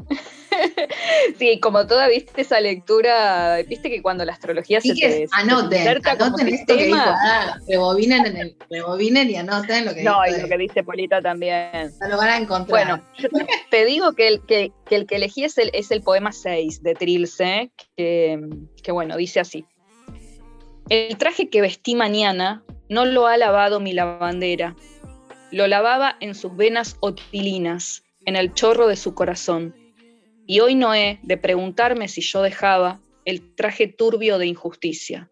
[1.38, 6.48] sí, como toda, viste esa lectura, viste que cuando la astrología se te anoten, anoten
[6.48, 10.48] esto que dijo, ah, rebobinen, en el, rebobinen y anoten lo que No, y lo
[10.48, 11.92] que dice Polita también.
[12.08, 12.70] lo van a encontrar.
[12.70, 13.04] Bueno,
[13.70, 16.94] te digo que el que, el que elegí es el, es el poema 6 de
[16.96, 18.40] Trilce, que,
[18.84, 19.66] que bueno, dice así.
[20.90, 24.76] El traje que vestí mañana no lo ha lavado mi lavandera.
[25.52, 29.76] Lo lavaba en sus venas otilinas, en el chorro de su corazón.
[30.46, 35.30] Y hoy no he de preguntarme si yo dejaba el traje turbio de injusticia.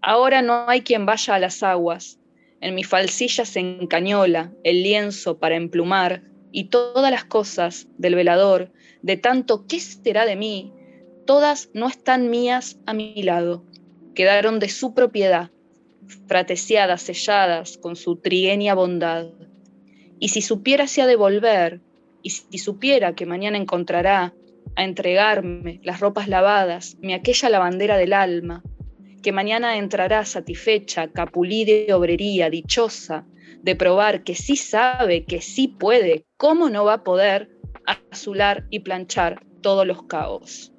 [0.00, 2.18] Ahora no hay quien vaya a las aguas.
[2.60, 8.72] En mi falsilla se encañola el lienzo para emplumar y todas las cosas del velador,
[9.02, 10.72] de tanto qué será de mí,
[11.26, 13.64] todas no están mías a mi lado.
[14.14, 15.50] Quedaron de su propiedad
[16.26, 19.26] frateciadas, selladas con su trigueña bondad.
[20.18, 21.80] Y si supiera si ha de volver,
[22.22, 24.34] y si supiera que mañana encontrará
[24.76, 28.62] a entregarme las ropas lavadas, mi aquella lavandera del alma,
[29.22, 33.26] que mañana entrará satisfecha, capulí de obrería, dichosa,
[33.62, 37.50] de probar que sí sabe, que sí puede, cómo no va a poder
[38.10, 40.72] azular y planchar todos los caos.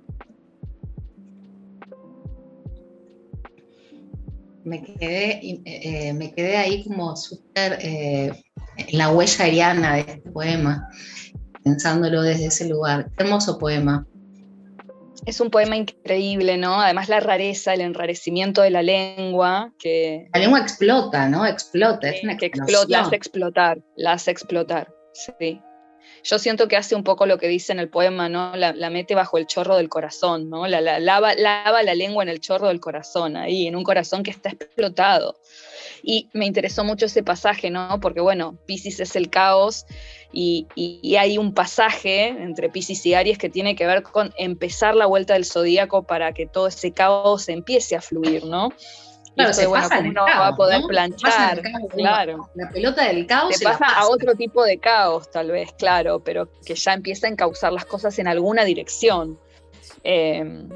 [4.64, 8.32] Me quedé, eh, me quedé ahí como súper eh,
[8.92, 10.90] la huella ariana de este poema,
[11.64, 13.10] pensándolo desde ese lugar.
[13.18, 14.06] Qué hermoso poema.
[15.26, 16.80] Es un poema increíble, ¿no?
[16.80, 20.30] Además la rareza, el enrarecimiento de la lengua, que...
[20.34, 21.46] La lengua explota, ¿no?
[21.46, 25.62] Explota, es una que explota, la hace explotar, la hace explotar, sí
[26.24, 28.56] yo siento que hace un poco lo que dice en el poema, ¿no?
[28.56, 30.68] La, mete bajo el chorro del corazón, ¿no?
[30.68, 34.32] La, lava, lava la lengua en el chorro del corazón, ahí, en un corazón que
[34.32, 35.38] está explotado.
[36.02, 38.00] Y me interesó mucho ese pasaje, ¿no?
[38.00, 39.86] Porque, bueno, Pisces es el caos
[40.32, 44.96] y, y, hay un pasaje entre Pisces y Aries que tiene que ver con empezar
[44.96, 48.70] la vuelta del zodíaco para que todo ese caos empiece a fluir, ¿no?
[49.40, 51.62] Claro, se bueno, pasa no va a poder planchar,
[51.96, 52.50] claro.
[52.56, 56.50] La pelota del caos se, pasa, a otro tipo de caos, tal vez, claro, pero
[56.66, 59.40] que ya empieza a encauzar las cosas en alguna dirección.
[60.04, 60.68] Em,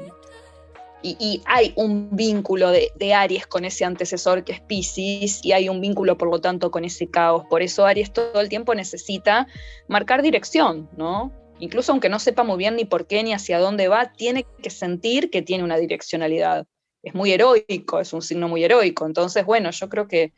[1.02, 5.68] y, hay un vínculo de, de, Aries con ese antecesor que es Pisces, y hay
[5.68, 7.44] un vínculo, por lo tanto, con ese caos.
[7.50, 9.46] Por eso Aries todo el tiempo necesita
[9.88, 11.30] marcar dirección, ¿no?
[11.58, 14.70] Incluso aunque no sepa muy bien ni por qué ni hacia dónde va, tiene que
[14.70, 16.66] sentir que tiene una direccionalidad
[17.04, 19.06] es muy heroico, es un signo muy heroico.
[19.06, 20.32] Entonces, bueno, yo creo que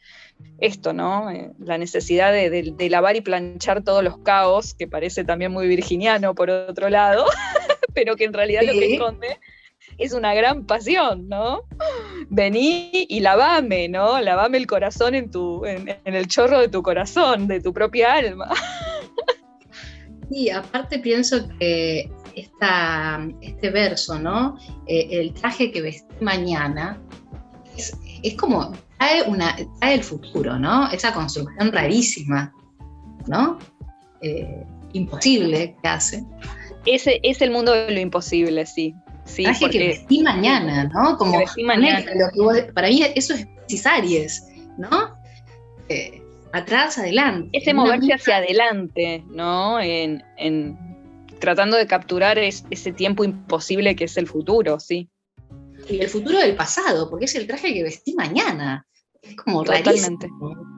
[0.59, 1.31] esto, ¿no?
[1.31, 6.35] Eh, la necesidad de, lavar y planchar todos los caos, que parece también muy virginiano
[6.35, 7.25] por otro lado,
[7.95, 9.39] pero que en realidad lo que esconde
[9.97, 11.63] es una gran pasión, ¿no?
[12.29, 14.21] Vení y lavame, ¿no?
[14.21, 18.15] Lavame el corazón en, tu, en, en el chorro de tu corazón, de tu propia
[18.15, 18.51] alma.
[20.29, 24.59] Sí, aparte pienso que este verso, ¿no?
[24.87, 25.81] Eh, el traje que
[26.21, 27.01] mañana,
[27.77, 30.91] es, como, trae, una, el futuro, ¿no?
[30.91, 32.53] Esa construcción rarísima,
[33.27, 33.59] ¿no?
[34.23, 36.25] Eh, imposible que hace.
[36.87, 38.95] Ese es el mundo de lo imposible, sí.
[39.25, 41.17] sí traje que vestí mañana, ¿no?
[41.19, 42.05] Como mañana.
[42.75, 44.47] para mí eso es Cisaries,
[44.79, 45.17] ¿no?
[45.89, 47.51] Eh, atrás, adelante.
[47.53, 49.81] Ese moverse hacia adelante, ¿no?
[49.81, 50.23] En,
[51.41, 55.11] tratando de capturar ese tiempo imposible que es el futuro, sí.
[55.89, 58.87] Y el futuro del pasado, porque es el traje que vestí mañana.
[59.23, 60.29] Es como Totalmente.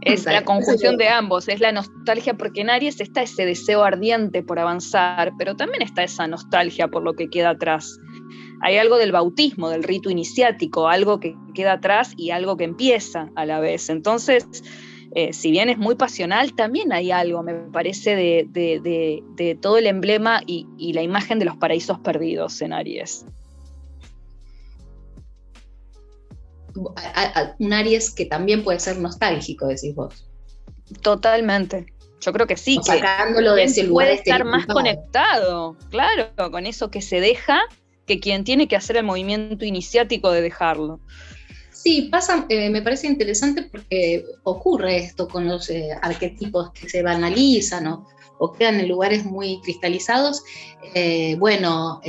[0.03, 4.43] Es la conjunción de ambos, es la nostalgia, porque en Aries está ese deseo ardiente
[4.43, 7.99] por avanzar, pero también está esa nostalgia por lo que queda atrás.
[8.63, 13.31] Hay algo del bautismo, del rito iniciático, algo que queda atrás y algo que empieza
[13.37, 13.89] a la vez.
[13.91, 14.47] Entonces,
[15.15, 20.43] eh, si bien es muy pasional, también hay algo, me parece, de, todo el emblema
[20.47, 23.27] y, la imagen de los paraísos perdidos en Aries.
[26.75, 30.27] Un Aries que también puede ser nostálgico, decís vos.
[31.03, 31.87] Totalmente.
[32.21, 37.61] Yo creo que sí, que puede estar más conectado, claro, con eso que se deja,
[38.07, 41.01] que quien tiene que hacer el movimiento iniciático de dejarlo.
[41.71, 47.05] Sí, pasa, eh, me parece interesante porque ocurre esto con los eh, arquetipos que se
[47.05, 50.43] banalizan o, quedan en lugares muy cristalizados.
[50.95, 52.01] Eh, bueno,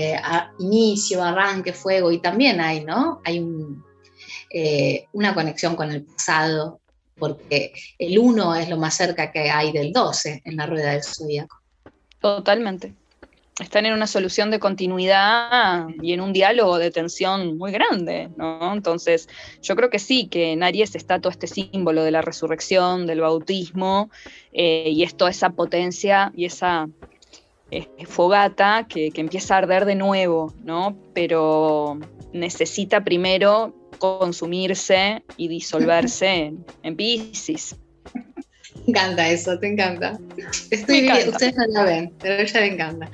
[0.59, 3.21] inicio, arranque, fuego, y también hay, ¿no?
[3.25, 3.45] Hay
[5.13, 6.79] una conexión con el pasado,
[7.17, 11.03] porque el 1 es lo más cerca que hay del 12 en la rueda del
[11.03, 11.57] zodíaco.
[12.19, 12.93] Totalmente
[13.59, 18.73] están en una solución de continuidad y en un diálogo de tensión muy grande, ¿no?
[18.73, 19.27] Entonces,
[19.61, 23.21] yo creo que sí, que en Aries está todo este símbolo de la resurrección, del
[23.21, 24.09] bautismo,
[24.53, 26.87] eh, y es toda esa potencia y esa
[27.71, 30.97] eh, fogata que, empieza a arder de nuevo, ¿no?
[31.13, 31.99] Pero
[32.31, 37.75] necesita primero consumirse y disolverse en, en Pisces.
[38.75, 40.17] Me encanta eso, te encanta.
[40.71, 43.11] Estoy bien, ustedes no la ven, pero ella me encanta.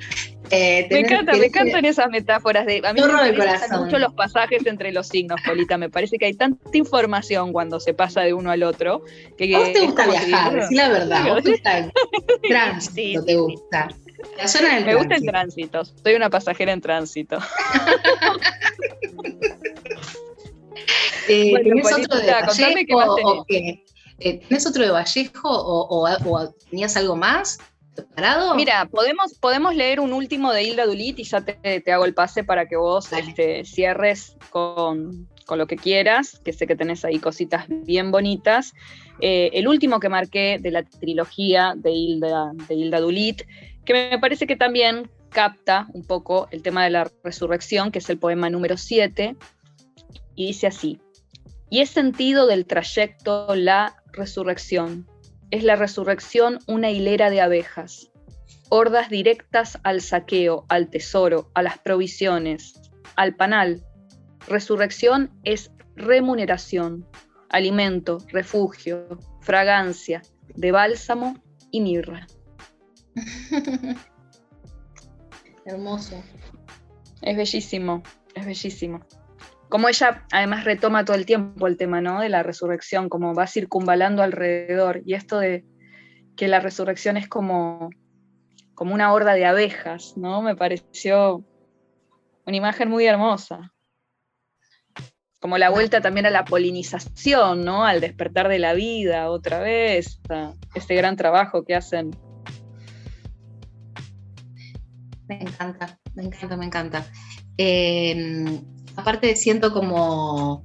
[0.50, 2.80] Eh, me encanta, me encantan esas metáforas de.
[2.84, 5.76] A mí me gustan mucho los pasajes entre los signos, Polita.
[5.76, 9.02] Me parece que hay tanta información cuando se pasa de uno al otro.
[9.36, 10.68] Que, ¿A vos te gusta viajar?
[10.68, 11.28] Sí, la verdad.
[11.28, 11.92] ¿Vos te gusta el
[12.48, 13.24] tránsito?
[13.24, 13.88] ¿Te gusta?
[14.38, 15.84] La zona del me gusta el tránsito.
[15.84, 17.38] Soy una pasajera en tránsito.
[21.28, 23.84] eh, ¿Tenés otro de Vallejo o qué?
[24.18, 27.58] Eh, ¿Tenés otro de Vallejo o, o tenías algo más?
[28.56, 32.44] Mira, podemos, podemos leer un último de Hilda Dulit y ya te, hago el pase
[32.44, 37.66] para que vos este, cierres con, lo que quieras, que sé que tenés ahí cositas
[37.68, 38.72] bien bonitas.
[39.20, 43.42] Eh, el último que marqué de la trilogía de Hilda, de Hilda Dulit,
[43.84, 48.10] que me parece que también capta un poco el tema de la resurrección, que es
[48.10, 49.36] el poema número 7,
[50.34, 50.98] y dice así,
[51.68, 55.06] y es sentido del trayecto la resurrección,
[55.50, 58.10] es la resurrección una hilera de abejas,
[58.68, 62.74] hordas directas al saqueo, al tesoro, a las provisiones,
[63.16, 63.84] al panal.
[64.48, 67.06] Resurrección es remuneración,
[67.48, 70.22] alimento, refugio, fragancia,
[70.54, 72.26] de bálsamo y mirra.
[75.64, 76.22] Hermoso.
[77.22, 78.02] Es bellísimo,
[78.34, 79.00] es bellísimo
[79.68, 82.20] como ella además retoma todo el tiempo el tema ¿no?
[82.20, 85.64] de la resurrección, como va circunvalando alrededor, y esto de
[86.36, 87.90] que la resurrección es como,
[88.74, 90.42] como una horda de abejas, ¿no?
[90.42, 91.44] Me pareció
[92.44, 93.72] una imagen muy hermosa.
[95.40, 97.84] Como la vuelta también a la polinización, ¿no?
[97.84, 100.20] Al despertar de la vida otra vez,
[100.74, 102.10] este gran trabajo que hacen.
[105.28, 107.06] Me encanta, me encanta, me encanta.
[107.58, 108.60] Eh,
[108.96, 110.64] aparte siento como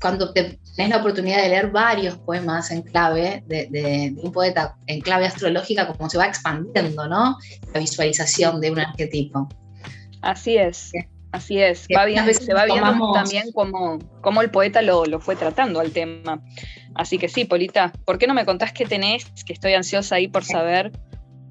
[0.00, 5.00] cuando te, tenés la oportunidad de leer varios poemas en clave de, un poeta en
[5.00, 7.38] clave astrológica, como se va expandiendo, ¿no?
[7.72, 9.48] La visualización de un arquetipo.
[10.22, 10.92] Así es.
[11.32, 15.34] Así es, va bien, se va viendo también cómo, cómo, el poeta lo, lo, fue
[15.34, 16.40] tratando al tema.
[16.94, 19.24] Así que sí, Polita, ¿por qué no me contás qué tenés?
[19.44, 20.92] Que estoy ansiosa ahí por saber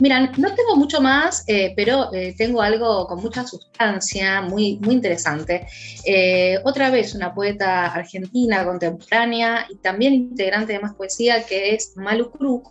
[0.04, 4.96] Mira, no tengo mucho más, eh, pero eh, tengo algo con mucha sustancia, muy, muy
[4.96, 5.66] interesante.
[6.06, 11.94] Eh, otra vez, una poeta argentina contemporánea y también integrante de más poesía, que es
[11.96, 12.64] Malu Cruz,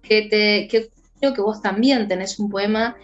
[0.00, 0.68] que, te,
[1.18, 2.96] creo que vos también tenés un poema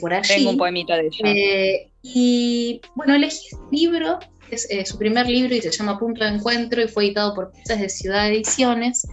[0.00, 0.34] por allí.
[0.36, 1.90] Tengo un poemita de ella.
[2.02, 4.20] y bueno, elegí este libro,
[4.50, 7.78] es su primer libro y se llama Punto de Encuentro y fue editado por Piezas
[7.78, 9.06] de Ciudad Ediciones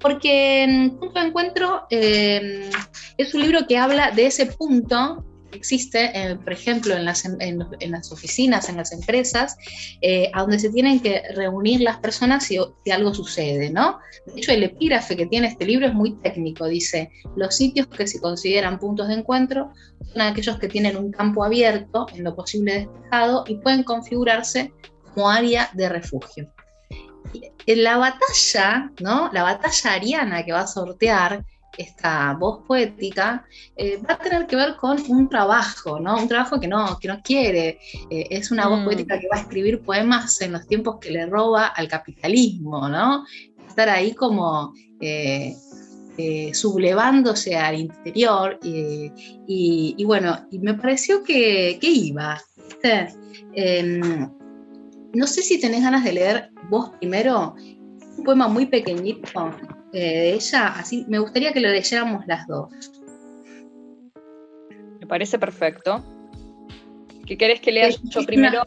[0.00, 2.70] porque Punto de Encuentro eh,
[3.16, 5.24] es un libro que habla de ese punto
[5.56, 7.58] existe, eh, por ejemplo, en las, en,
[7.90, 9.56] las, oficinas, en las empresas,
[10.00, 13.98] eh, a donde se tienen que reunir las personas si, si, algo sucede, ¿no?
[14.26, 18.06] De hecho, el epígrafe que tiene este libro es muy técnico, dice, los sitios que
[18.06, 19.72] se consideran puntos de encuentro
[20.12, 24.72] son aquellos que tienen un campo abierto, en lo posible despejado, y pueden configurarse
[25.14, 26.52] como área de refugio.
[27.66, 29.30] En la batalla, ¿no?
[29.32, 31.44] La batalla ariana que va a sortear
[31.76, 36.16] esta voz poética eh, va a tener que ver con un trabajo, ¿no?
[36.16, 37.78] Un trabajo que no, que no quiere.
[38.10, 38.84] Eh, es una voz mm.
[38.84, 43.24] poética que va a escribir poemas en los tiempos que le roba al capitalismo, ¿no?
[43.68, 45.54] Estar ahí como eh,
[46.54, 52.40] sublevándose al interior y, bueno, y me pareció que, que iba.
[53.52, 54.30] Em,
[55.16, 57.54] no sé si tenés ganas de leer vos primero
[58.18, 59.50] un poema muy pequeñito
[59.92, 62.70] de ella, así me gustaría que lo leyéramos las dos.
[65.00, 66.04] Me parece perfecto.
[67.26, 68.62] ¿Qué querés que lea yo primero?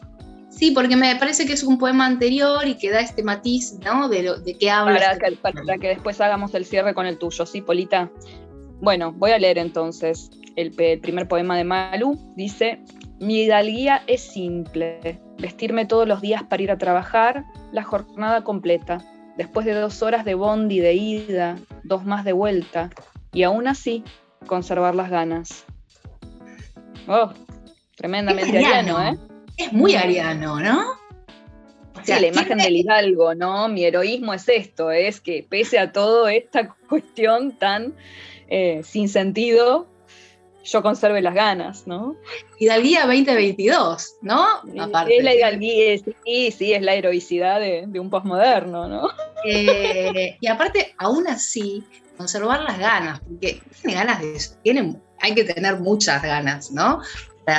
[0.50, 4.08] Sí, porque me parece que es un poema anterior y que da este matiz, ¿no?
[4.08, 4.94] De, lo, de qué habla.
[4.94, 8.10] Para, este que, para que después hagamos el cierre con el tuyo, ¿sí, Polita?
[8.80, 12.18] Bueno, voy a leer entonces el, el primer poema de Malu.
[12.34, 12.82] Dice,
[13.20, 19.04] mi hidalguía es simple, vestirme todos los días para ir a trabajar, la jornada completa
[19.36, 22.90] después de dos horas de bondi de ida, dos más de vuelta,
[23.32, 24.04] y aún así
[24.46, 25.64] conservar las ganas.
[27.06, 27.30] Oh,
[27.96, 29.18] tremendamente ariano, ¿eh?
[29.56, 30.82] Es muy ariano, ¿no?
[32.02, 33.68] sí, la imagen del hidalgo, ¿no?
[33.68, 37.94] Mi heroísmo es esto, es que pese a toda esta cuestión tan
[38.48, 39.86] eh, sin sentido,
[40.64, 42.16] yo conserve las ganas, ¿no?
[42.58, 44.44] Hidalguía 2022, ¿no?
[44.80, 45.16] Aparte.
[45.16, 49.08] Es la hidalguía, sí, sí, es la heroicidad de, un posmoderno, ¿no?
[49.44, 51.82] Eh, y aparte, aún así,
[52.16, 54.54] conservar las ganas, porque tiene ganas de eso,
[55.20, 57.00] hay que tener muchas ganas, ¿no?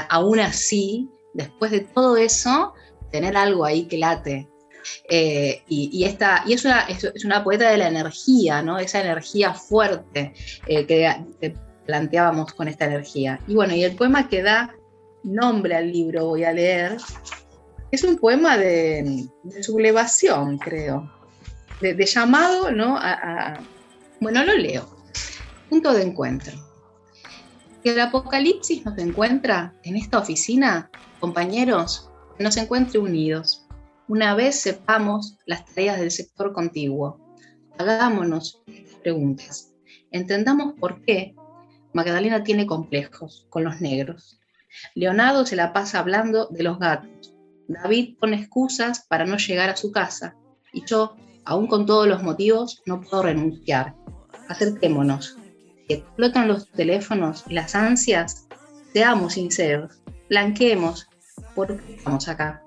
[0.09, 2.73] aún así, después de todo eso,
[3.11, 4.47] tener algo ahí que late.
[5.09, 8.79] Eh, y, esta, y es, una, es, una poeta de la energía, ¿no?
[8.79, 10.33] Esa energía fuerte
[10.65, 11.55] eh, que
[11.85, 13.39] planteábamos con esta energía.
[13.47, 14.75] Y bueno, y el poema que da
[15.23, 16.97] nombre al libro, voy a leer,
[17.91, 19.27] es un poema de,
[19.61, 21.11] sublevación, creo,
[21.81, 22.99] de, llamado, ¿no?
[24.19, 24.87] bueno, lo leo.
[25.69, 26.53] Punto de encuentro.
[27.83, 32.09] Que el apocalipsis nos encuentra en esta oficina, compañeros,
[32.39, 33.67] nos encuentre unidos.
[34.07, 37.19] Una vez sepamos las tareas del sector contiguo,
[37.77, 38.61] hagámonos
[39.01, 39.73] preguntas.
[40.11, 41.35] Entendamos por qué
[41.93, 44.39] Magdalena tiene complejos con los negros.
[44.95, 47.33] Leonardo se la pasa hablando de los gatos.
[47.67, 50.35] David pone excusas para no llegar a su casa.
[50.71, 53.93] Y yo, aún con todos los motivos, no puedo renunciar.
[54.47, 55.37] Acerquémonos.
[55.89, 58.47] Explotan los teléfonos y las ansias,
[58.93, 60.01] seamos sinceros.
[60.29, 61.07] Blanqueemos
[61.53, 62.63] por qué estamos acá.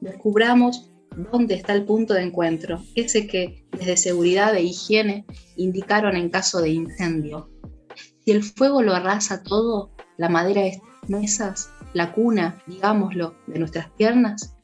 [0.00, 0.88] Descubramos
[1.32, 5.24] dónde está el punto de encuentro, ese que desde seguridad e higiene
[5.56, 7.50] indicaron en caso de incendio
[8.28, 13.58] si el fuego lo arrasa todo, la madera de estas mesas, la cuna, digámoslo, de
[13.58, 14.54] nuestras piernas,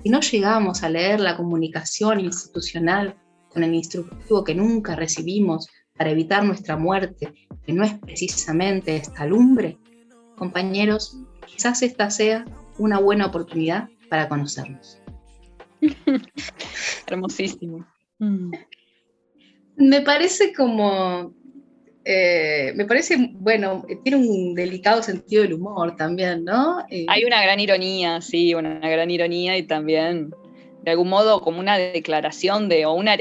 [0.00, 3.16] si no llegamos a leer la comunicación institucional
[3.48, 5.66] con el instructivo que nunca recibimos
[5.98, 7.34] para evitar nuestra muerte,
[7.66, 9.78] que no es precisamente esta lumbre,
[10.36, 12.44] compañeros, quizás esta sea
[12.78, 15.02] una buena oportunidad para conocernos.
[17.08, 17.84] Hermosísimo.
[19.74, 21.34] Me parece como
[22.04, 26.80] eh, me parece, bueno, tiene un delicado sentido del humor también, ¿no?
[26.90, 30.34] Eh, Hay una gran ironía, sí, una, gran ironía y también,
[30.82, 33.16] de algún modo, como una declaración de, o una,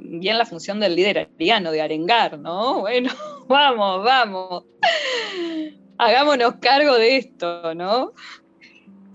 [0.00, 2.80] bien la función del líder ariano, de arengar, ¿no?
[2.82, 3.10] Bueno,
[3.46, 4.64] vamos, vamos,
[5.98, 8.12] hagámonos cargo de esto, ¿no?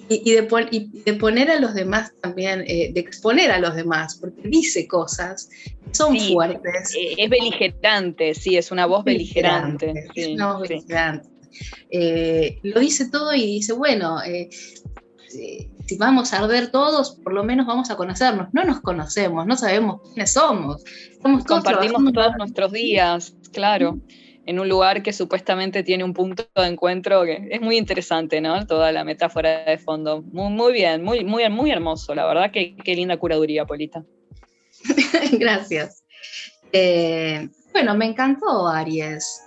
[0.10, 4.88] Y, de, poner a los demás también, eh, de exponer a los demás, porque dice
[4.88, 6.96] cosas que son fuertes.
[6.96, 9.94] Eh, es beligerante, sí, es una voz beligerante.
[10.16, 11.30] beligerante.
[11.90, 14.20] Eh, lo dice todo y dice, bueno,
[15.30, 18.48] si vamos a arder todos, por lo menos vamos a conocernos.
[18.54, 20.84] No nos conocemos, no sabemos quiénes somos.
[21.22, 24.00] Compartimos todos nuestros días, claro
[24.50, 28.66] en un lugar que supuestamente tiene un punto de encuentro que es muy interesante, ¿no?
[28.66, 30.24] Toda la metáfora de fondo.
[30.24, 34.04] Muy, muy bien, muy, muy, muy hermoso, la verdad, que, qué linda curaduría, Polita.
[35.34, 36.04] Gracias.
[36.74, 39.40] Eh, bueno, me encantó Aries.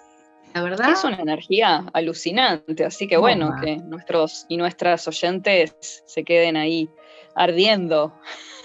[0.54, 0.92] La verdad.
[0.92, 6.88] Es una energía alucinante, así que bueno, que nuestros y nuestras oyentes se queden ahí
[7.34, 8.14] ardiendo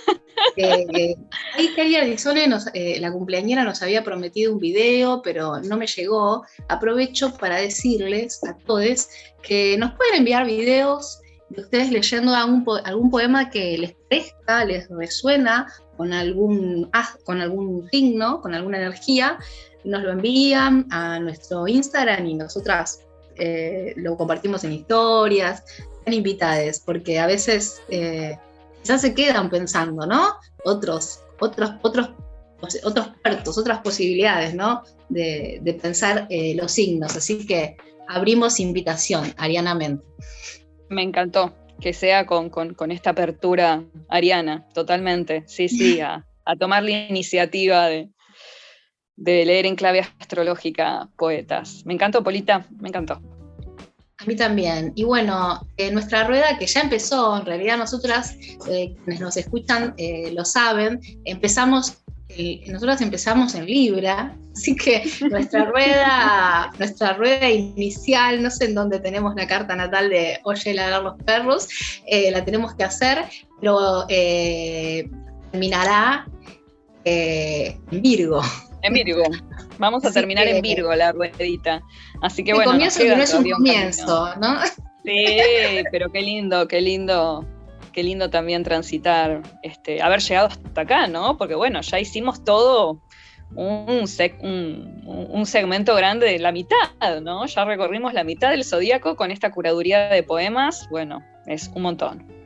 [0.55, 1.16] Eh,
[1.55, 6.45] ahí Arizone, eh, la cumpleañera, nos había prometido un video, pero no me llegó.
[6.68, 9.10] Aprovecho para decirles a todos
[9.43, 15.72] que nos pueden enviar videos de ustedes leyendo algún, poema que les presta, les resuena
[15.95, 16.89] con algún,
[17.24, 19.38] con algún signo, con alguna energía,
[19.84, 23.01] nos lo envían a nuestro Instagram y nosotras
[23.38, 25.64] eh, lo compartimos en historias,
[26.05, 28.38] en invitades, porque a veces eh,
[28.88, 30.36] ya se quedan pensando, ¿no?
[30.64, 32.10] Otros, otros, otros,
[32.84, 34.84] otros puertos, otras posibilidades, ¿no?
[35.10, 37.16] De, pensar eh, los signos.
[37.16, 37.78] Así que
[38.08, 40.04] abrimos invitación, arianamente.
[40.90, 42.52] Me encantó que sea con,
[42.90, 45.44] esta apertura ariana, totalmente.
[45.48, 46.26] Sí, sí, a,
[46.60, 48.10] tomar la iniciativa de,
[49.16, 51.84] de leer en clave astrológica poetas.
[51.86, 53.22] Me encantó, Polita, me encantó.
[54.20, 54.93] A mí también.
[54.95, 58.36] Y bueno, en nuestra rueda que ya empezó, en realidad nosotras,
[58.68, 61.97] eh, quienes nos escuchan eh, lo saben, empezamos,
[62.68, 68.99] nosotras empezamos en Libra, así que nuestra rueda, nuestra rueda inicial, no sé en dónde
[68.99, 71.68] tenemos la carta natal de Oye ladrar los perros,
[72.07, 73.24] eh, la tenemos que hacer,
[73.61, 74.07] pero
[75.51, 76.28] terminará
[77.05, 78.41] en Virgo.
[78.88, 79.24] En Virgo.
[79.78, 81.82] Vamos a terminar en Virgo la ruedita.
[82.22, 82.72] Así que bueno.
[82.72, 84.60] Comienzo que no es un comienzo, ¿no?
[85.04, 85.40] Sí,
[85.92, 87.46] pero qué lindo, qué lindo,
[87.94, 91.38] qué lindo también transitar, este, haber llegado hasta acá, ¿no?
[91.38, 93.00] Porque bueno, ya hicimos todo
[93.56, 94.06] un,
[95.32, 97.46] un, segmento grande de la mitad, ¿no?
[97.46, 100.88] Ya recorrimos la mitad del zodíaco con esta curaduría de poemas.
[100.90, 102.37] Bueno, es un montón.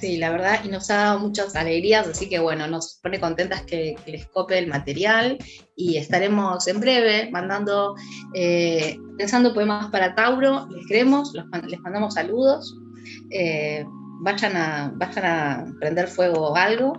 [0.00, 3.62] Sí, la verdad, y nos ha dado muchas alegrías, así que bueno, nos pone contentas
[3.62, 5.38] que, les cope el material
[5.74, 7.94] y estaremos en breve mandando,
[8.34, 12.76] eh, pensando poemas para Tauro, les queremos, les mandamos saludos,
[13.30, 13.86] eh,
[14.20, 16.92] vayan, a, vayan a prender fuego o algo.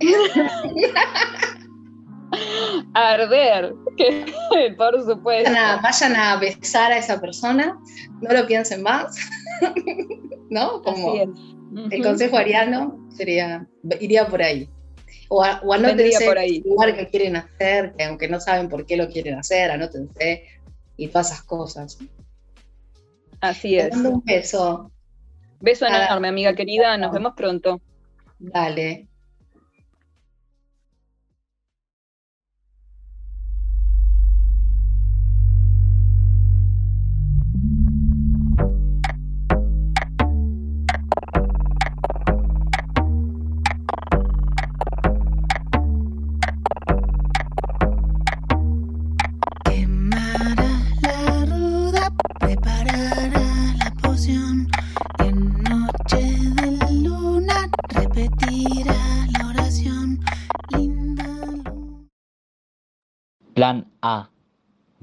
[2.94, 4.26] Arder, que
[4.76, 5.50] por supuesto.
[5.82, 7.78] Vayan a, besar a esa persona,
[8.20, 9.16] no lo piensen más,
[10.50, 10.82] ¿no?
[10.82, 11.14] Como
[11.90, 13.66] el consejo ariano sería,
[14.00, 14.68] iría por ahí.
[15.28, 16.62] O, o anótense por ahí.
[16.64, 20.44] el lugar que quieren hacer, que aunque no saben por qué lo quieren hacer, anótense
[20.96, 21.98] y todas esas cosas.
[23.40, 23.94] Así es.
[23.96, 24.90] un beso.
[25.60, 26.96] Beso enorme, amiga querida.
[26.96, 27.80] Nos vemos pronto.
[28.38, 29.08] Dale.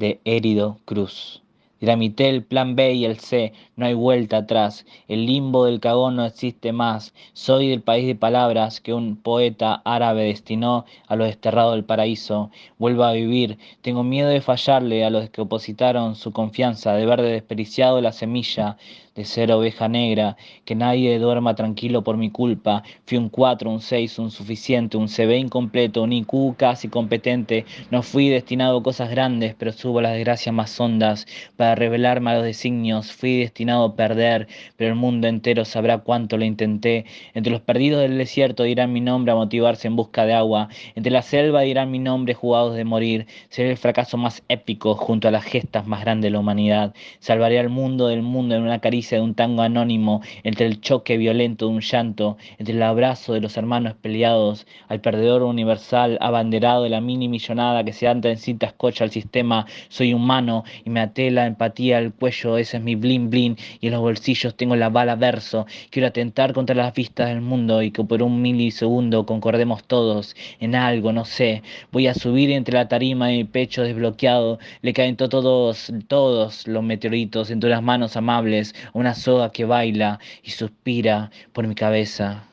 [0.03, 1.41] De Herido Cruz.
[1.79, 4.85] Dinamité el plan B y el C, no hay vuelta atrás.
[5.07, 7.13] El limbo del cagón no existe más.
[7.31, 12.51] Soy del país de palabras que un poeta árabe destinó a los desterrados del paraíso.
[12.77, 13.57] Vuelvo a vivir.
[13.81, 18.75] Tengo miedo de fallarle a los que opositaron su confianza, de ver desperdiciado la semilla
[19.15, 22.83] de ser oveja negra, que nadie duerma tranquilo por mi culpa.
[23.05, 27.65] Fui un 4, un 6, un suficiente, un CB incompleto, un IQ casi competente.
[27.91, 32.35] No fui destinado a cosas grandes, pero subo las desgracias más hondas para revelarme a
[32.35, 33.11] los designios.
[33.11, 34.47] Fui destinado a perder,
[34.77, 37.05] pero el mundo entero sabrá cuánto lo intenté.
[37.35, 40.69] Entre los perdidos del desierto dirán mi nombre a motivarse en busca de agua.
[40.95, 43.27] Entre la selva dirán mi nombre jugados de morir.
[43.49, 46.95] Seré el fracaso más épico junto a las gestas más grandes de la humanidad.
[47.19, 51.17] Salvaré al mundo del mundo en una caricia de un tango anónimo, entre el choque
[51.17, 56.83] violento de un llanto, entre el abrazo de los hermanos peleados, al perdedor universal abanderado
[56.83, 60.89] de la mini millonada que se anda en cinta escocha al sistema, soy humano y
[60.89, 64.55] me até la empatía al cuello, ese es mi blin blin, y en los bolsillos
[64.55, 68.41] tengo la bala verso, quiero atentar contra las vistas del mundo y que por un
[68.41, 73.43] milisegundo concordemos todos en algo, no sé, voy a subir entre la tarima y mi
[73.43, 79.65] pecho desbloqueado, le caen todos, todos los meteoritos entre las manos amables, una soga que
[79.65, 82.45] baila y suspira por mi cabeza.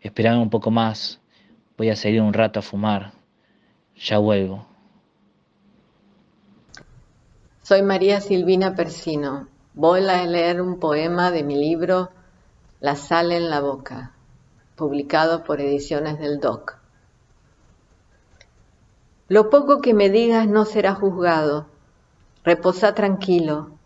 [0.00, 1.20] Esperame un poco más,
[1.78, 3.12] voy a salir un rato a fumar.
[3.96, 4.66] Ya vuelvo.
[7.62, 9.48] Soy María Silvina Persino.
[9.74, 12.10] Voy a leer un poema de mi libro
[12.80, 14.12] La sal en la boca,
[14.76, 16.76] publicado por Ediciones del DOC.
[19.28, 21.66] Lo poco que me digas no será juzgado.
[22.44, 23.78] Reposa tranquilo,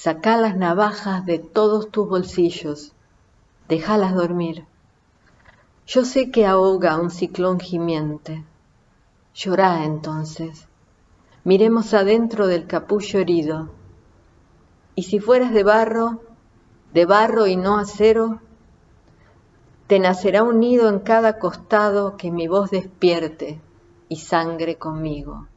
[0.00, 2.92] Saca las navajas de todos tus bolsillos,
[3.66, 4.64] déjalas dormir.
[5.88, 8.44] Yo sé que ahoga un ciclón gimiente.
[9.34, 10.68] Llorá entonces.
[11.42, 13.70] Miremos adentro del capullo herido.
[14.94, 16.22] Y si fueras de barro,
[16.94, 18.40] de barro y no acero,
[19.88, 23.60] te nacerá un nido en cada costado que mi voz despierte
[24.08, 25.48] y sangre conmigo.